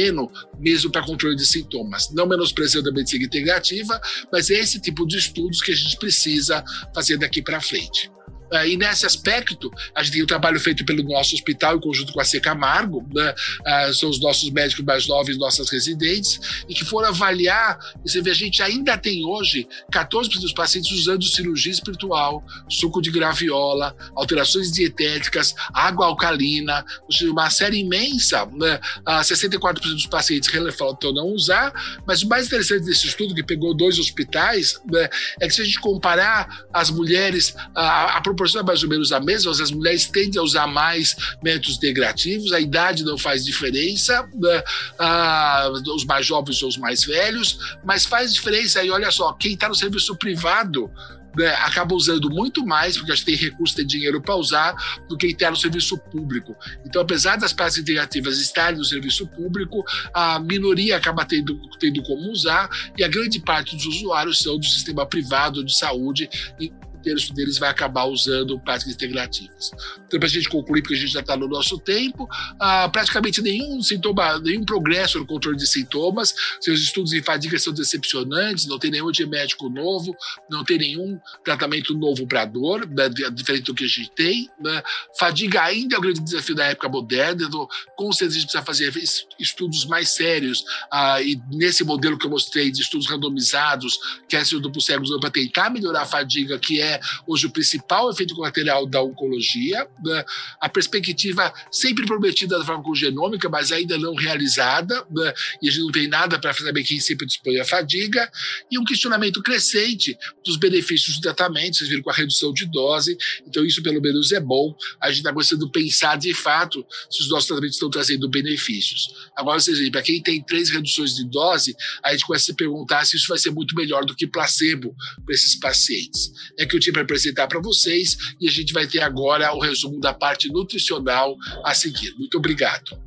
mesmo 0.59 0.91
para 0.91 1.05
controle 1.05 1.35
de 1.35 1.45
sintomas. 1.45 2.11
Não 2.13 2.27
menosprezando 2.27 2.89
a 2.89 2.93
medicina 2.93 3.25
integrativa, 3.25 3.99
mas 4.31 4.49
é 4.49 4.59
esse 4.59 4.79
tipo 4.79 5.05
de 5.05 5.17
estudos 5.17 5.61
que 5.61 5.71
a 5.71 5.75
gente 5.75 5.97
precisa 5.97 6.63
fazer 6.93 7.17
daqui 7.17 7.41
para 7.41 7.61
frente. 7.61 8.11
Uh, 8.51 8.65
e 8.65 8.77
nesse 8.77 9.05
aspecto, 9.05 9.71
a 9.93 10.03
gente 10.03 10.13
tem 10.13 10.23
o 10.23 10.27
trabalho 10.27 10.59
feito 10.59 10.85
pelo 10.85 11.03
nosso 11.03 11.35
hospital 11.35 11.77
em 11.77 11.81
conjunto 11.81 12.13
com 12.13 12.21
a 12.21 12.25
C 12.25 12.39
Camargo, 12.39 13.05
né? 13.13 13.33
uh, 13.61 13.93
são 13.93 14.09
os 14.09 14.19
nossos 14.19 14.49
médicos 14.51 14.83
mais 14.85 15.07
novos, 15.07 15.37
nossas 15.37 15.69
residentes, 15.69 16.39
e 16.67 16.73
que 16.73 16.85
foram 16.85 17.09
avaliar, 17.09 17.77
você 18.05 18.21
vê, 18.21 18.31
a 18.31 18.35
gente 18.35 18.61
ainda 18.61 18.97
tem 18.97 19.25
hoje 19.25 19.67
14% 19.91 20.39
dos 20.39 20.53
pacientes 20.53 20.91
usando 20.91 21.23
cirurgia 21.23 21.71
espiritual, 21.71 22.43
suco 22.69 23.01
de 23.01 23.11
graviola, 23.11 23.95
alterações 24.15 24.71
dietéticas, 24.71 25.53
água 25.73 26.05
alcalina, 26.05 26.85
uma 27.23 27.49
série 27.49 27.79
imensa, 27.79 28.45
né? 28.45 28.75
uh, 28.75 29.01
ah, 29.05 29.21
64% 29.21 29.79
dos 29.79 30.05
pacientes 30.05 30.49
relatam 30.49 30.77
não 31.13 31.27
usar, 31.27 31.73
mas 32.05 32.21
o 32.23 32.27
mais 32.27 32.47
interessante 32.47 32.85
desse 32.85 33.07
estudo, 33.07 33.33
que 33.33 33.43
pegou 33.43 33.75
dois 33.75 33.99
hospitais, 33.99 34.79
né? 34.89 35.09
é 35.39 35.47
que 35.47 35.53
se 35.53 35.61
a 35.61 35.65
gente 35.65 35.79
comparar 35.79 36.65
as 36.73 36.89
mulheres, 36.89 37.55
a, 37.75 38.17
a 38.17 38.21
proporção 38.37 38.61
é 38.61 38.63
mais 38.63 38.83
ou 38.83 38.89
menos 38.89 39.11
a 39.11 39.19
mesma, 39.19 39.51
as 39.51 39.71
mulheres 39.71 40.05
tendem 40.05 40.39
a 40.39 40.43
usar 40.43 40.67
mais 40.67 41.15
métodos 41.43 41.77
integrativos, 41.77 42.53
a 42.53 42.59
idade 42.59 43.03
não 43.03 43.17
faz 43.17 43.43
diferença, 43.43 44.21
né? 44.35 44.63
ah, 44.99 45.69
os 45.93 46.05
mais 46.05 46.25
jovens 46.25 46.61
ou 46.61 46.69
os 46.69 46.77
mais 46.77 47.03
velhos, 47.03 47.57
mas 47.83 48.05
faz 48.05 48.33
diferença 48.33 48.79
aí, 48.79 48.89
olha 48.89 49.11
só, 49.11 49.33
quem 49.33 49.53
está 49.53 49.67
no 49.67 49.75
serviço 49.75 50.15
privado 50.15 50.89
né, 51.35 51.49
acaba 51.59 51.93
usando 51.93 52.29
muito 52.29 52.65
mais, 52.65 52.97
porque 52.97 53.11
a 53.11 53.15
gente 53.15 53.25
tem 53.25 53.35
recurso, 53.35 53.75
tem 53.75 53.85
dinheiro 53.85 54.19
para 54.21 54.35
usar, 54.35 54.75
do 55.07 55.15
que 55.15 55.27
está 55.27 55.51
no 55.51 55.55
serviço 55.55 55.97
público. 55.97 56.55
Então, 56.85 57.01
apesar 57.01 57.37
das 57.37 57.53
práticas 57.53 57.83
integrativas 57.83 58.39
estarem 58.39 58.79
no 58.79 58.85
serviço 58.85 59.27
público, 59.27 59.83
a 60.13 60.39
minoria 60.39 60.97
acaba 60.97 61.23
tendo, 61.25 61.59
tendo 61.79 62.01
como 62.03 62.31
usar, 62.31 62.69
e 62.97 63.03
a 63.03 63.07
grande 63.07 63.39
parte 63.39 63.75
dos 63.75 63.85
usuários 63.85 64.39
são 64.39 64.57
do 64.57 64.65
sistema 64.65 65.05
privado 65.05 65.63
de 65.63 65.77
saúde, 65.77 66.27
e 66.59 66.73
terço 67.07 67.33
deles 67.33 67.57
vai 67.57 67.69
acabar 67.69 68.03
usando 68.05 68.59
práticas 68.59 68.93
integrativas. 68.93 69.71
Então, 70.05 70.19
para 70.19 70.27
a 70.27 70.31
gente 70.31 70.49
concluir, 70.49 70.81
porque 70.81 70.95
a 70.95 70.97
gente 70.97 71.13
já 71.13 71.21
está 71.21 71.37
no 71.37 71.47
nosso 71.47 71.79
tempo, 71.79 72.27
ah, 72.59 72.89
praticamente 72.89 73.41
nenhum 73.41 73.81
sintoma, 73.81 74.39
nenhum 74.39 74.65
progresso 74.65 75.17
no 75.17 75.25
controle 75.25 75.57
de 75.57 75.65
sintomas, 75.65 76.35
seus 76.59 76.81
estudos 76.81 77.13
em 77.13 77.23
fadiga 77.23 77.57
são 77.57 77.71
decepcionantes, 77.71 78.65
não 78.67 78.77
tem 78.77 78.91
nenhum 78.91 79.07
antimédico 79.07 79.69
novo, 79.69 80.13
não 80.49 80.65
tem 80.65 80.77
nenhum 80.77 81.17
tratamento 81.45 81.93
novo 81.97 82.27
para 82.27 82.43
dor, 82.43 82.85
né, 82.85 83.07
diferente 83.31 83.63
do 83.63 83.73
que 83.73 83.85
a 83.85 83.87
gente 83.87 84.11
tem. 84.11 84.49
Né? 84.59 84.83
Fadiga 85.17 85.63
ainda 85.63 85.95
é 85.95 85.97
o 85.97 86.01
grande 86.01 86.19
desafio 86.19 86.55
da 86.55 86.65
época 86.65 86.89
moderna, 86.89 87.45
então, 87.47 87.67
com 87.95 88.11
certeza 88.11 88.37
a 88.37 88.39
gente 88.41 88.51
precisa 88.51 88.65
fazer 88.65 89.27
estudos 89.39 89.85
mais 89.85 90.09
sérios, 90.09 90.65
ah, 90.91 91.21
e 91.21 91.39
nesse 91.53 91.85
modelo 91.85 92.17
que 92.17 92.25
eu 92.25 92.31
mostrei 92.31 92.69
de 92.69 92.81
estudos 92.81 93.07
randomizados, 93.07 93.97
que 94.27 94.35
é 94.35 94.41
esse 94.41 94.59
duplo 94.59 94.81
para 95.19 95.31
tentar 95.31 95.69
melhorar 95.69 96.01
a 96.01 96.05
fadiga, 96.05 96.57
que 96.59 96.81
é 96.81 96.96
hoje 97.27 97.47
o 97.47 97.51
principal 97.51 98.09
efeito 98.09 98.35
colateral 98.35 98.85
da 98.85 99.01
oncologia, 99.01 99.87
né? 100.03 100.25
a 100.59 100.69
perspectiva 100.69 101.53
sempre 101.71 102.05
prometida 102.05 102.57
da 102.57 102.65
farmacogenômica, 102.65 103.49
mas 103.49 103.71
ainda 103.71 103.97
não 103.97 104.15
realizada, 104.15 105.05
né? 105.11 105.33
e 105.61 105.69
a 105.69 105.71
gente 105.71 105.83
não 105.83 105.91
tem 105.91 106.07
nada 106.07 106.39
para 106.39 106.53
saber 106.53 106.83
quem 106.83 106.99
sempre 106.99 107.25
dispõe 107.25 107.59
a 107.59 107.65
fadiga, 107.65 108.29
e 108.71 108.77
um 108.79 108.83
questionamento 108.83 109.41
crescente 109.41 110.17
dos 110.43 110.57
benefícios 110.57 111.17
do 111.17 111.21
tratamento, 111.21 111.77
vocês 111.77 111.89
viram 111.89 112.03
com 112.03 112.09
a 112.09 112.13
redução 112.13 112.53
de 112.53 112.65
dose, 112.65 113.17
então 113.45 113.65
isso 113.65 113.81
pelo 113.81 114.01
menos 114.01 114.31
é 114.31 114.39
bom, 114.39 114.75
a 115.01 115.09
gente 115.09 115.19
está 115.19 115.31
começando 115.31 115.65
a 115.65 115.69
pensar 115.69 116.17
de 116.17 116.33
fato 116.33 116.85
se 117.09 117.21
os 117.21 117.29
nossos 117.29 117.47
tratamentos 117.47 117.75
estão 117.75 117.89
trazendo 117.89 118.29
benefícios. 118.29 119.29
Agora, 119.35 119.59
vocês 119.59 119.77
veem, 119.77 119.91
para 119.91 120.01
quem 120.01 120.21
tem 120.21 120.41
três 120.41 120.69
reduções 120.69 121.15
de 121.15 121.25
dose, 121.25 121.75
a 122.03 122.11
gente 122.11 122.25
começa 122.25 122.43
a 122.43 122.47
se 122.47 122.55
perguntar 122.55 123.05
se 123.05 123.15
isso 123.15 123.27
vai 123.27 123.37
ser 123.37 123.51
muito 123.51 123.75
melhor 123.75 124.05
do 124.05 124.15
que 124.15 124.27
placebo 124.27 124.95
para 125.25 125.33
esses 125.33 125.55
pacientes. 125.55 126.31
É 126.57 126.65
que 126.65 126.75
eu 126.77 126.81
tinha 126.81 126.93
para 126.93 127.01
apresentar 127.01 127.47
para 127.47 127.59
vocês 127.59 128.17
e 128.39 128.47
a 128.47 128.51
gente 128.51 128.73
vai 128.73 128.87
ter 128.87 129.01
agora 129.01 129.53
o 129.53 129.59
resumo 129.59 129.99
da 129.99 130.13
parte 130.13 130.49
nutricional 130.49 131.35
a 131.63 131.73
seguir. 131.73 132.13
Muito 132.17 132.37
obrigado. 132.37 132.97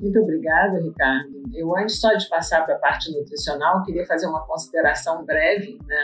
Muito 0.00 0.20
obrigada, 0.20 0.78
Ricardo. 0.78 1.42
Eu, 1.54 1.76
antes 1.76 2.00
só 2.00 2.14
de 2.14 2.28
passar 2.28 2.64
para 2.64 2.76
a 2.76 2.78
parte 2.78 3.10
nutricional, 3.12 3.82
queria 3.82 4.06
fazer 4.06 4.26
uma 4.26 4.46
consideração 4.46 5.24
breve. 5.24 5.78
Né? 5.86 5.96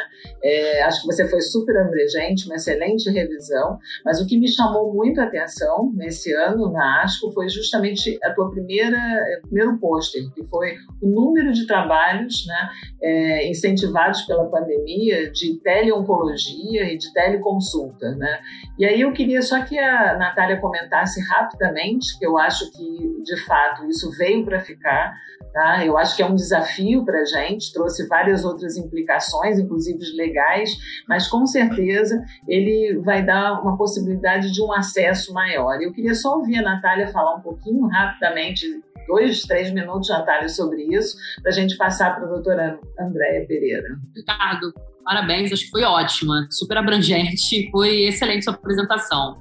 É, 0.43 0.83
acho 0.83 1.03
que 1.03 1.07
você 1.07 1.29
foi 1.29 1.41
super 1.41 1.77
abrangente, 1.77 2.47
uma 2.47 2.57
excelente 2.57 3.09
revisão, 3.11 3.79
mas 4.05 4.21
o 4.21 4.27
que 4.27 4.39
me 4.39 4.49
chamou 4.49 4.93
muito 4.93 5.21
a 5.21 5.25
atenção 5.25 5.93
nesse 5.95 6.33
ano 6.33 6.71
na 6.73 7.03
ASCO 7.03 7.31
foi 7.33 7.49
justamente 7.49 8.19
a 8.23 8.33
tua 8.33 8.51
primeira 8.51 8.99
primeiro 9.43 9.79
pôster, 9.79 10.23
que 10.35 10.43
foi 10.45 10.77
o 11.01 11.09
número 11.09 11.53
de 11.53 11.67
trabalhos 11.67 12.45
né, 12.47 12.69
é, 13.03 13.49
incentivados 13.49 14.23
pela 14.23 14.49
pandemia 14.51 15.31
de 15.31 15.61
teleoncologia 15.61 16.93
e 16.93 16.99
de 16.99 17.13
teleconsulta. 17.13 18.11
Né? 18.17 18.41
E 18.79 18.85
aí 18.85 19.01
eu 19.01 19.13
queria 19.13 19.43
só 19.43 19.63
que 19.65 19.79
a 19.79 20.17
Natália 20.19 20.61
comentasse 20.61 21.21
rapidamente, 21.29 22.19
que 22.19 22.27
eu 22.27 22.37
acho 22.37 22.71
que, 22.73 23.23
de 23.23 23.37
fato, 23.45 23.84
isso 23.89 24.11
veio 24.13 24.45
para 24.45 24.61
ficar. 24.61 25.15
Tá? 25.53 25.87
Eu 25.87 25.97
acho 25.97 26.17
que 26.17 26.23
é 26.23 26.27
um 26.27 26.35
desafio 26.35 27.05
para 27.05 27.21
a 27.21 27.25
gente, 27.25 27.73
trouxe 27.73 28.09
várias 28.09 28.45
outras 28.45 28.77
implicações, 28.77 29.59
inclusive 29.59 29.99
legais, 30.17 30.71
mas 31.09 31.29
com 31.29 31.47
certeza 31.47 32.21
ele 32.49 32.99
vai 33.05 33.25
dar 33.25 33.63
uma 33.63 33.77
possibilidade 33.77 34.53
de 34.53 34.61
um 34.61 34.73
acesso 34.73 35.33
maior. 35.33 35.81
Eu 35.81 35.93
queria 35.93 36.15
só 36.15 36.37
ouvir 36.37 36.59
a 36.59 36.63
Natália 36.63 37.07
falar 37.07 37.37
um 37.37 37.41
pouquinho 37.41 37.87
rapidamente 37.87 38.67
dois, 39.07 39.43
três 39.43 39.73
minutos, 39.73 40.09
Natália, 40.09 40.49
sobre 40.49 40.83
isso, 40.95 41.17
para 41.43 41.51
a 41.51 41.55
gente 41.55 41.77
passar 41.77 42.17
para 42.17 42.25
a 42.25 42.29
doutora 42.29 42.79
Andréia 42.99 43.47
Pereira. 43.47 43.87
Ricardo, 44.15 44.73
parabéns, 45.05 45.53
acho 45.53 45.65
que 45.65 45.71
foi 45.71 45.83
ótima, 45.83 46.47
super 46.51 46.79
abrangente, 46.79 47.71
foi 47.71 48.05
excelente 48.05 48.45
sua 48.45 48.55
apresentação. 48.55 49.39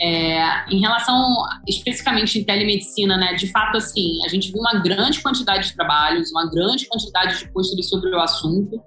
É, 0.00 0.74
em 0.74 0.80
relação 0.80 1.34
especificamente 1.68 2.38
em 2.38 2.44
telemedicina, 2.44 3.16
né, 3.16 3.34
de 3.34 3.46
fato, 3.46 3.76
assim, 3.76 4.24
a 4.24 4.28
gente 4.28 4.50
viu 4.50 4.60
uma 4.60 4.80
grande 4.80 5.22
quantidade 5.22 5.68
de 5.68 5.74
trabalhos, 5.74 6.32
uma 6.32 6.50
grande 6.50 6.86
quantidade 6.86 7.38
de 7.38 7.52
posts 7.52 7.88
sobre 7.88 8.10
o 8.10 8.18
assunto, 8.18 8.82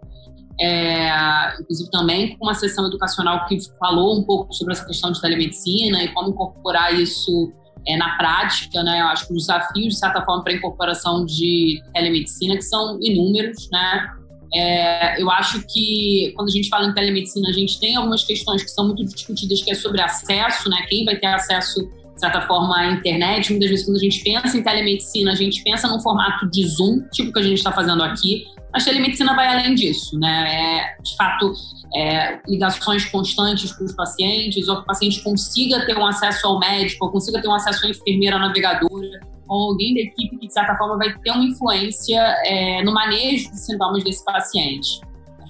é, 0.60 1.60
inclusive 1.62 1.90
também 1.92 2.36
com 2.38 2.46
uma 2.46 2.54
sessão 2.54 2.88
educacional 2.88 3.46
que 3.46 3.58
falou 3.80 4.20
um 4.20 4.24
pouco 4.24 4.52
sobre 4.54 4.74
essa 4.74 4.86
questão 4.86 5.12
de 5.12 5.22
telemedicina 5.22 6.04
e 6.04 6.10
como 6.10 6.32
incorporar 6.32 6.94
isso 6.94 7.54
é, 7.88 7.96
na 7.96 8.18
prática, 8.18 8.84
né? 8.84 9.02
Eu 9.02 9.06
acho 9.06 9.28
que 9.28 9.34
os 9.34 9.46
desafios, 9.46 9.94
de 9.94 10.00
certa 10.00 10.22
forma, 10.26 10.44
para 10.44 10.54
a 10.54 10.56
incorporação 10.56 11.26
de 11.26 11.82
telemedicina, 11.94 12.56
que 12.56 12.64
são 12.64 13.00
inúmeros, 13.02 13.70
né? 13.72 14.10
É, 14.54 15.22
eu 15.22 15.30
acho 15.30 15.62
que 15.68 16.34
quando 16.36 16.48
a 16.50 16.52
gente 16.52 16.70
fala 16.70 16.88
em 16.88 16.94
telemedicina, 16.94 17.50
a 17.50 17.54
gente 17.54 17.80
tem 17.80 17.96
algumas 17.96 18.24
questões 18.24 18.64
que 18.64 18.70
são 18.70 18.86
muito 18.86 19.04
discutidas, 19.04 19.62
que 19.62 19.72
é 19.72 19.76
sobre 19.76 20.02
acesso, 20.02 20.70
né? 20.70 20.86
Quem 20.88 21.06
vai 21.06 21.18
ter 21.18 21.28
acesso, 21.28 21.82
de 22.14 22.20
certa 22.20 22.42
forma, 22.42 22.78
à 22.78 22.92
internet. 22.92 23.52
Muitas 23.52 23.70
vezes, 23.70 23.86
quando 23.86 23.98
a 23.98 24.02
gente 24.02 24.24
pensa 24.24 24.58
em 24.58 24.64
telemedicina, 24.64 25.32
a 25.32 25.36
gente 25.36 25.64
pensa 25.64 25.88
num 25.88 26.00
formato 26.00 26.50
de 26.50 26.66
Zoom, 26.66 27.02
tipo 27.12 27.32
que 27.32 27.40
a 27.40 27.44
gente 27.44 27.58
está 27.58 27.72
fazendo 27.72 28.04
aqui. 28.04 28.46
Mas 28.72 28.84
telemedicina 28.86 29.36
vai 29.36 29.48
além 29.48 29.76
disso, 29.76 30.20
né? 30.20 30.98
É, 30.98 31.02
de 31.02 31.16
fato, 31.16 31.54
é, 31.96 32.40
ligações 32.48 33.06
constantes 33.06 33.74
com 33.74 33.86
os 33.86 33.94
pacientes, 33.94 34.68
ou 34.68 34.78
que 34.78 34.82
o 34.82 34.86
paciente 34.86 35.24
consiga 35.24 35.86
ter 35.86 35.98
um 35.98 36.06
acesso 36.06 36.48
ao 36.48 36.60
médico, 36.60 37.06
ou 37.06 37.12
consiga 37.12 37.42
ter 37.42 37.48
um 37.48 37.54
acesso 37.54 37.86
à 37.86 37.90
enfermeira 37.90 38.38
navegadora, 38.38 39.20
ou 39.48 39.72
alguém 39.72 39.94
da 39.94 40.02
equipe 40.02 40.38
que, 40.38 40.48
de 40.48 40.54
certa 40.54 40.76
forma, 40.76 40.98
vai 40.98 41.18
ter 41.20 41.32
uma 41.32 41.46
influência 41.46 42.20
é, 42.46 42.84
no 42.84 42.94
manejo 42.94 43.50
de 43.50 43.60
sintomas 43.60 44.04
desse 44.04 44.24
paciente. 44.26 45.02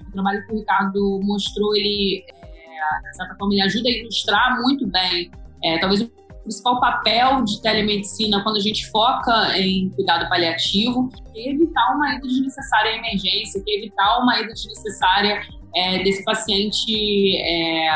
O 0.07 0.11
trabalho 0.11 0.45
que 0.45 0.53
o 0.53 0.57
Ricardo 0.57 1.19
mostrou, 1.23 1.75
ele, 1.75 2.23
é, 2.29 3.09
de 3.09 3.17
certa 3.17 3.35
forma, 3.35 3.53
ele 3.53 3.63
ajuda 3.63 3.89
a 3.89 3.91
ilustrar 3.91 4.61
muito 4.61 4.85
bem, 4.87 5.31
é, 5.63 5.79
talvez 5.79 6.07
principal 6.47 6.79
papel 6.79 7.43
de 7.43 7.61
telemedicina 7.61 8.41
quando 8.41 8.55
a 8.55 8.61
gente 8.61 8.89
foca 8.89 9.57
em 9.59 9.89
cuidado 9.89 10.29
paliativo 10.29 11.09
é 11.35 11.51
evitar 11.51 11.93
uma 11.93 12.15
ida 12.15 12.25
desnecessária 12.25 12.91
à 12.91 12.95
emergência, 12.95 13.61
é 13.67 13.77
evitar 13.77 14.19
uma 14.19 14.39
ida 14.39 14.53
desnecessária 14.53 15.41
é, 15.75 16.01
desse 16.03 16.23
paciente 16.23 17.37
é, 17.37 17.89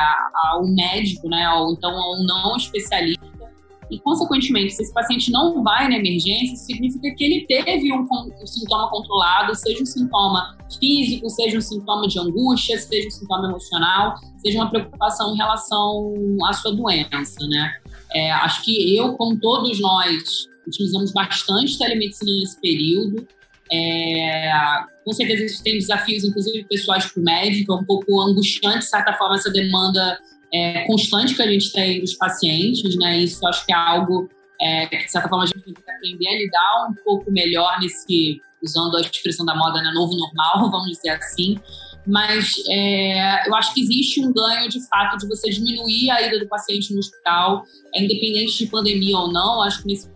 ao 0.50 0.68
médico, 0.68 1.30
né, 1.30 1.50
ou 1.54 1.72
então 1.72 1.90
a 1.90 2.20
um 2.20 2.26
não 2.26 2.58
especialista. 2.58 3.32
E, 3.90 4.00
consequentemente, 4.00 4.74
se 4.74 4.84
esse 4.84 4.94
paciente 4.94 5.30
não 5.32 5.62
vai 5.64 5.90
na 5.90 5.98
emergência, 5.98 6.56
significa 6.56 7.14
que 7.14 7.24
ele 7.26 7.46
teve 7.46 7.92
um, 7.92 8.04
um, 8.04 8.48
sintoma 8.48 8.90
controlado, 8.90 9.54
seja 9.54 9.84
um 9.84 9.86
sintoma 9.86 10.58
físico, 10.80 11.30
seja 11.30 11.58
um 11.58 11.62
sintoma 11.62 12.08
de 12.08 12.18
angústia, 12.18 12.78
seja 12.80 13.10
um 13.10 13.12
sintoma 13.12 13.50
emocional, 13.50 14.16
seja 14.38 14.60
uma 14.60 14.70
preocupação 14.70 15.34
em 15.34 15.38
relação 15.38 16.16
à 16.48 16.54
sua 16.54 16.74
doença, 16.74 17.46
né? 17.50 17.81
É, 18.14 18.32
acho 18.32 18.64
que 18.64 18.96
eu, 18.96 19.14
como 19.16 19.40
todos 19.40 19.80
nós, 19.80 20.48
utilizamos 20.68 21.12
bastante 21.12 21.78
telemedicina 21.78 22.32
nesse 22.40 22.60
período. 22.60 23.28
É, 23.72 24.52
com 25.06 25.14
certeza 25.14 25.46
isso 25.46 25.64
tem 25.64 25.78
desafios, 25.78 26.24
inclusive 26.24 26.66
pessoais 26.66 27.06
para 27.06 27.22
o 27.22 27.24
médico, 27.24 27.74
é 27.74 27.76
um 27.76 27.86
pouco 27.86 28.22
angustiante, 28.22 28.80
de 28.80 28.86
certa 28.86 29.14
forma, 29.14 29.36
essa 29.36 29.50
demanda 29.50 30.20
é, 30.54 30.86
constante 30.86 31.34
que 31.36 31.42
a 31.42 31.50
gente 31.50 31.72
tem 31.72 32.02
dos 32.02 32.14
pacientes, 32.16 32.96
né? 32.98 33.20
Isso 33.20 33.46
acho 33.48 33.66
que 33.66 33.72
é 33.72 33.76
algo 33.76 34.30
é, 34.60 34.86
que, 34.88 34.98
de 34.98 35.12
certa 35.12 35.30
forma, 35.30 35.46
a 35.46 35.48
gente 35.48 35.62
tem 35.62 35.74
que 35.74 35.90
aprender 35.90 36.28
a 36.28 36.38
lidar 36.38 36.88
um 36.90 36.96
pouco 37.04 37.32
melhor 37.32 37.80
nesse, 37.80 38.42
usando 38.62 38.98
a 38.98 39.02
expressão 39.02 39.46
da 39.46 39.56
moda, 39.56 39.82
né? 39.82 39.92
Novo 39.94 40.14
normal, 40.16 40.70
vamos 40.70 40.90
dizer 40.90 41.10
assim. 41.10 41.58
Mas 42.06 42.52
é, 42.70 43.48
eu 43.48 43.56
acho 43.56 43.74
que 43.74 43.82
existe 43.82 44.26
um 44.26 44.34
ganho, 44.34 44.70
de 44.70 44.86
fato, 44.88 45.18
de 45.18 45.28
você 45.28 45.50
diminuir 45.50 46.10
a 46.10 46.22
ida 46.22 46.40
do 46.40 46.48
paciente 46.48 46.94
no 46.94 47.00
hospital, 47.00 47.64
é, 47.94 48.04
independente 48.04 48.58
de 48.58 48.68
pandemia 48.68 49.18
ou 49.18 49.32
não. 49.32 49.62
Acho 49.62 49.82
que 49.82 49.88
nesse 49.88 50.10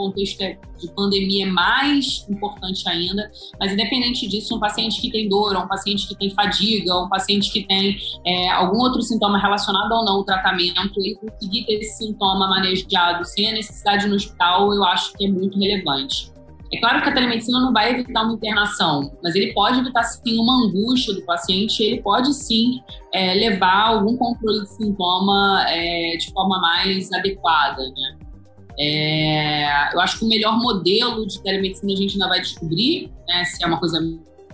contexto 0.00 0.38
de 0.78 0.90
pandemia 0.94 1.44
é 1.44 1.50
mais 1.50 2.26
importante 2.30 2.88
ainda, 2.88 3.30
mas 3.58 3.72
independente 3.72 4.26
disso, 4.26 4.56
um 4.56 4.58
paciente 4.58 5.00
que 5.00 5.10
tem 5.10 5.28
dor, 5.28 5.54
um 5.56 5.68
paciente 5.68 6.08
que 6.08 6.16
tem 6.16 6.30
fadiga, 6.30 6.96
um 6.96 7.08
paciente 7.08 7.52
que 7.52 7.66
tem 7.66 7.98
é, 8.26 8.48
algum 8.50 8.78
outro 8.78 9.02
sintoma 9.02 9.38
relacionado 9.38 9.92
ou 9.92 10.04
não 10.04 10.16
ao 10.16 10.24
tratamento, 10.24 10.98
ele 10.98 11.16
conseguir 11.16 11.66
ter 11.66 11.74
esse 11.74 11.98
sintoma 11.98 12.48
manejado 12.48 13.24
sem 13.26 13.50
a 13.50 13.52
necessidade 13.52 14.08
no 14.08 14.14
hospital, 14.14 14.74
eu 14.74 14.82
acho 14.84 15.12
que 15.12 15.26
é 15.26 15.30
muito 15.30 15.58
relevante. 15.58 16.32
É 16.72 16.78
claro 16.78 17.02
que 17.02 17.08
a 17.08 17.12
telemedicina 17.12 17.60
não 17.60 17.72
vai 17.72 17.92
evitar 17.92 18.22
uma 18.22 18.34
internação, 18.34 19.10
mas 19.22 19.34
ele 19.34 19.52
pode 19.52 19.80
evitar 19.80 20.04
sim 20.04 20.38
uma 20.38 20.66
angústia 20.66 21.14
do 21.14 21.22
paciente, 21.22 21.82
ele 21.82 22.00
pode 22.00 22.32
sim 22.32 22.80
é, 23.12 23.34
levar 23.34 23.88
algum 23.88 24.16
controle 24.16 24.60
de 24.60 24.68
sintoma 24.68 25.64
é, 25.68 26.16
de 26.16 26.30
forma 26.32 26.60
mais 26.60 27.12
adequada, 27.12 27.82
né? 27.82 28.18
É, 28.78 29.94
eu 29.94 30.00
acho 30.00 30.18
que 30.18 30.24
o 30.24 30.28
melhor 30.28 30.58
modelo 30.58 31.26
de 31.26 31.42
telemedicina 31.42 31.92
a 31.92 31.96
gente 31.96 32.12
ainda 32.12 32.28
vai 32.28 32.40
descobrir, 32.40 33.10
né, 33.28 33.44
se 33.44 33.62
é 33.62 33.66
uma 33.66 33.78
coisa 33.78 34.00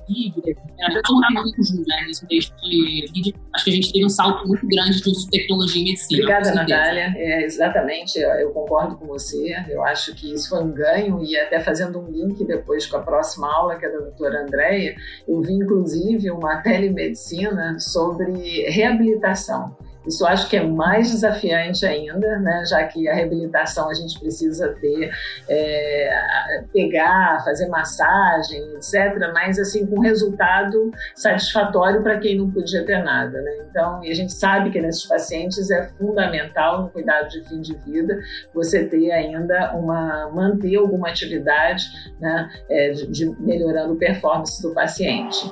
híbrida, 0.08 0.60
né, 0.78 1.00
todo 1.04 1.20
mundo 1.34 1.52
né, 1.86 2.04
nesse 2.06 2.26
texto 2.26 2.54
de 2.62 3.06
vídeo. 3.12 3.34
Acho 3.54 3.64
que 3.64 3.70
a 3.70 3.74
gente 3.74 3.92
teve 3.92 4.04
um 4.04 4.08
salto 4.08 4.46
muito 4.46 4.66
grande 4.66 5.00
de 5.00 5.10
uso 5.10 5.24
de 5.24 5.30
tecnologia 5.30 5.82
em 5.82 5.84
medicina. 5.86 6.22
Obrigada, 6.22 6.54
Natália. 6.54 7.14
É, 7.16 7.44
exatamente, 7.44 8.18
eu, 8.18 8.30
eu, 8.30 8.50
concordo 8.50 8.96
com 8.96 9.06
você. 9.06 9.56
Eu 9.68 9.84
acho 9.84 10.14
que 10.14 10.32
isso 10.32 10.50
foi 10.50 10.62
um 10.62 10.72
ganho 10.72 11.22
e 11.24 11.36
até 11.36 11.60
fazendo 11.60 11.98
um 11.98 12.10
link 12.10 12.44
depois 12.44 12.86
com 12.86 12.96
a 12.96 13.02
próxima 13.02 13.52
aula, 13.52 13.76
que 13.76 13.86
é 13.86 13.90
da 13.90 13.98
doutora 13.98 14.42
Andréia, 14.42 14.94
eu 15.26 15.40
vi 15.40 15.54
inclusive 15.54 16.30
uma 16.30 16.56
telemedicina 16.62 17.78
sobre 17.78 18.68
reabilitação. 18.70 19.76
Isso 20.06 20.26
acho 20.26 20.48
que 20.48 20.56
é 20.56 20.64
mais 20.64 21.10
desafiante 21.10 21.84
ainda, 21.84 22.38
né? 22.38 22.64
já 22.68 22.84
que 22.84 23.08
a 23.08 23.14
reabilitação 23.14 23.90
a 23.90 23.94
gente 23.94 24.18
precisa 24.18 24.74
ter, 24.80 25.10
é, 25.48 26.64
pegar, 26.72 27.42
fazer 27.44 27.68
massagem, 27.68 28.60
etc., 28.74 29.32
mas 29.34 29.58
assim 29.58 29.86
com 29.86 30.00
resultado 30.00 30.90
satisfatório 31.14 32.02
para 32.02 32.18
quem 32.18 32.38
não 32.38 32.50
podia 32.50 32.84
ter 32.84 33.02
nada. 33.02 33.40
Né? 33.40 33.66
Então, 33.68 34.02
e 34.04 34.10
a 34.10 34.14
gente 34.14 34.32
sabe 34.32 34.70
que 34.70 34.80
nesses 34.80 35.06
pacientes 35.06 35.70
é 35.70 35.88
fundamental 35.98 36.82
no 36.82 36.88
cuidado 36.90 37.28
de 37.28 37.42
fim 37.48 37.60
de 37.60 37.74
vida 37.78 38.18
você 38.54 38.84
ter 38.84 39.10
ainda 39.10 39.74
uma, 39.74 40.30
manter 40.30 40.76
alguma 40.76 41.08
atividade 41.08 41.84
né? 42.20 42.48
É, 42.68 42.90
de, 42.90 43.06
de 43.06 43.26
melhorando 43.40 43.94
a 43.94 43.96
performance 43.96 44.62
do 44.62 44.72
paciente. 44.72 45.50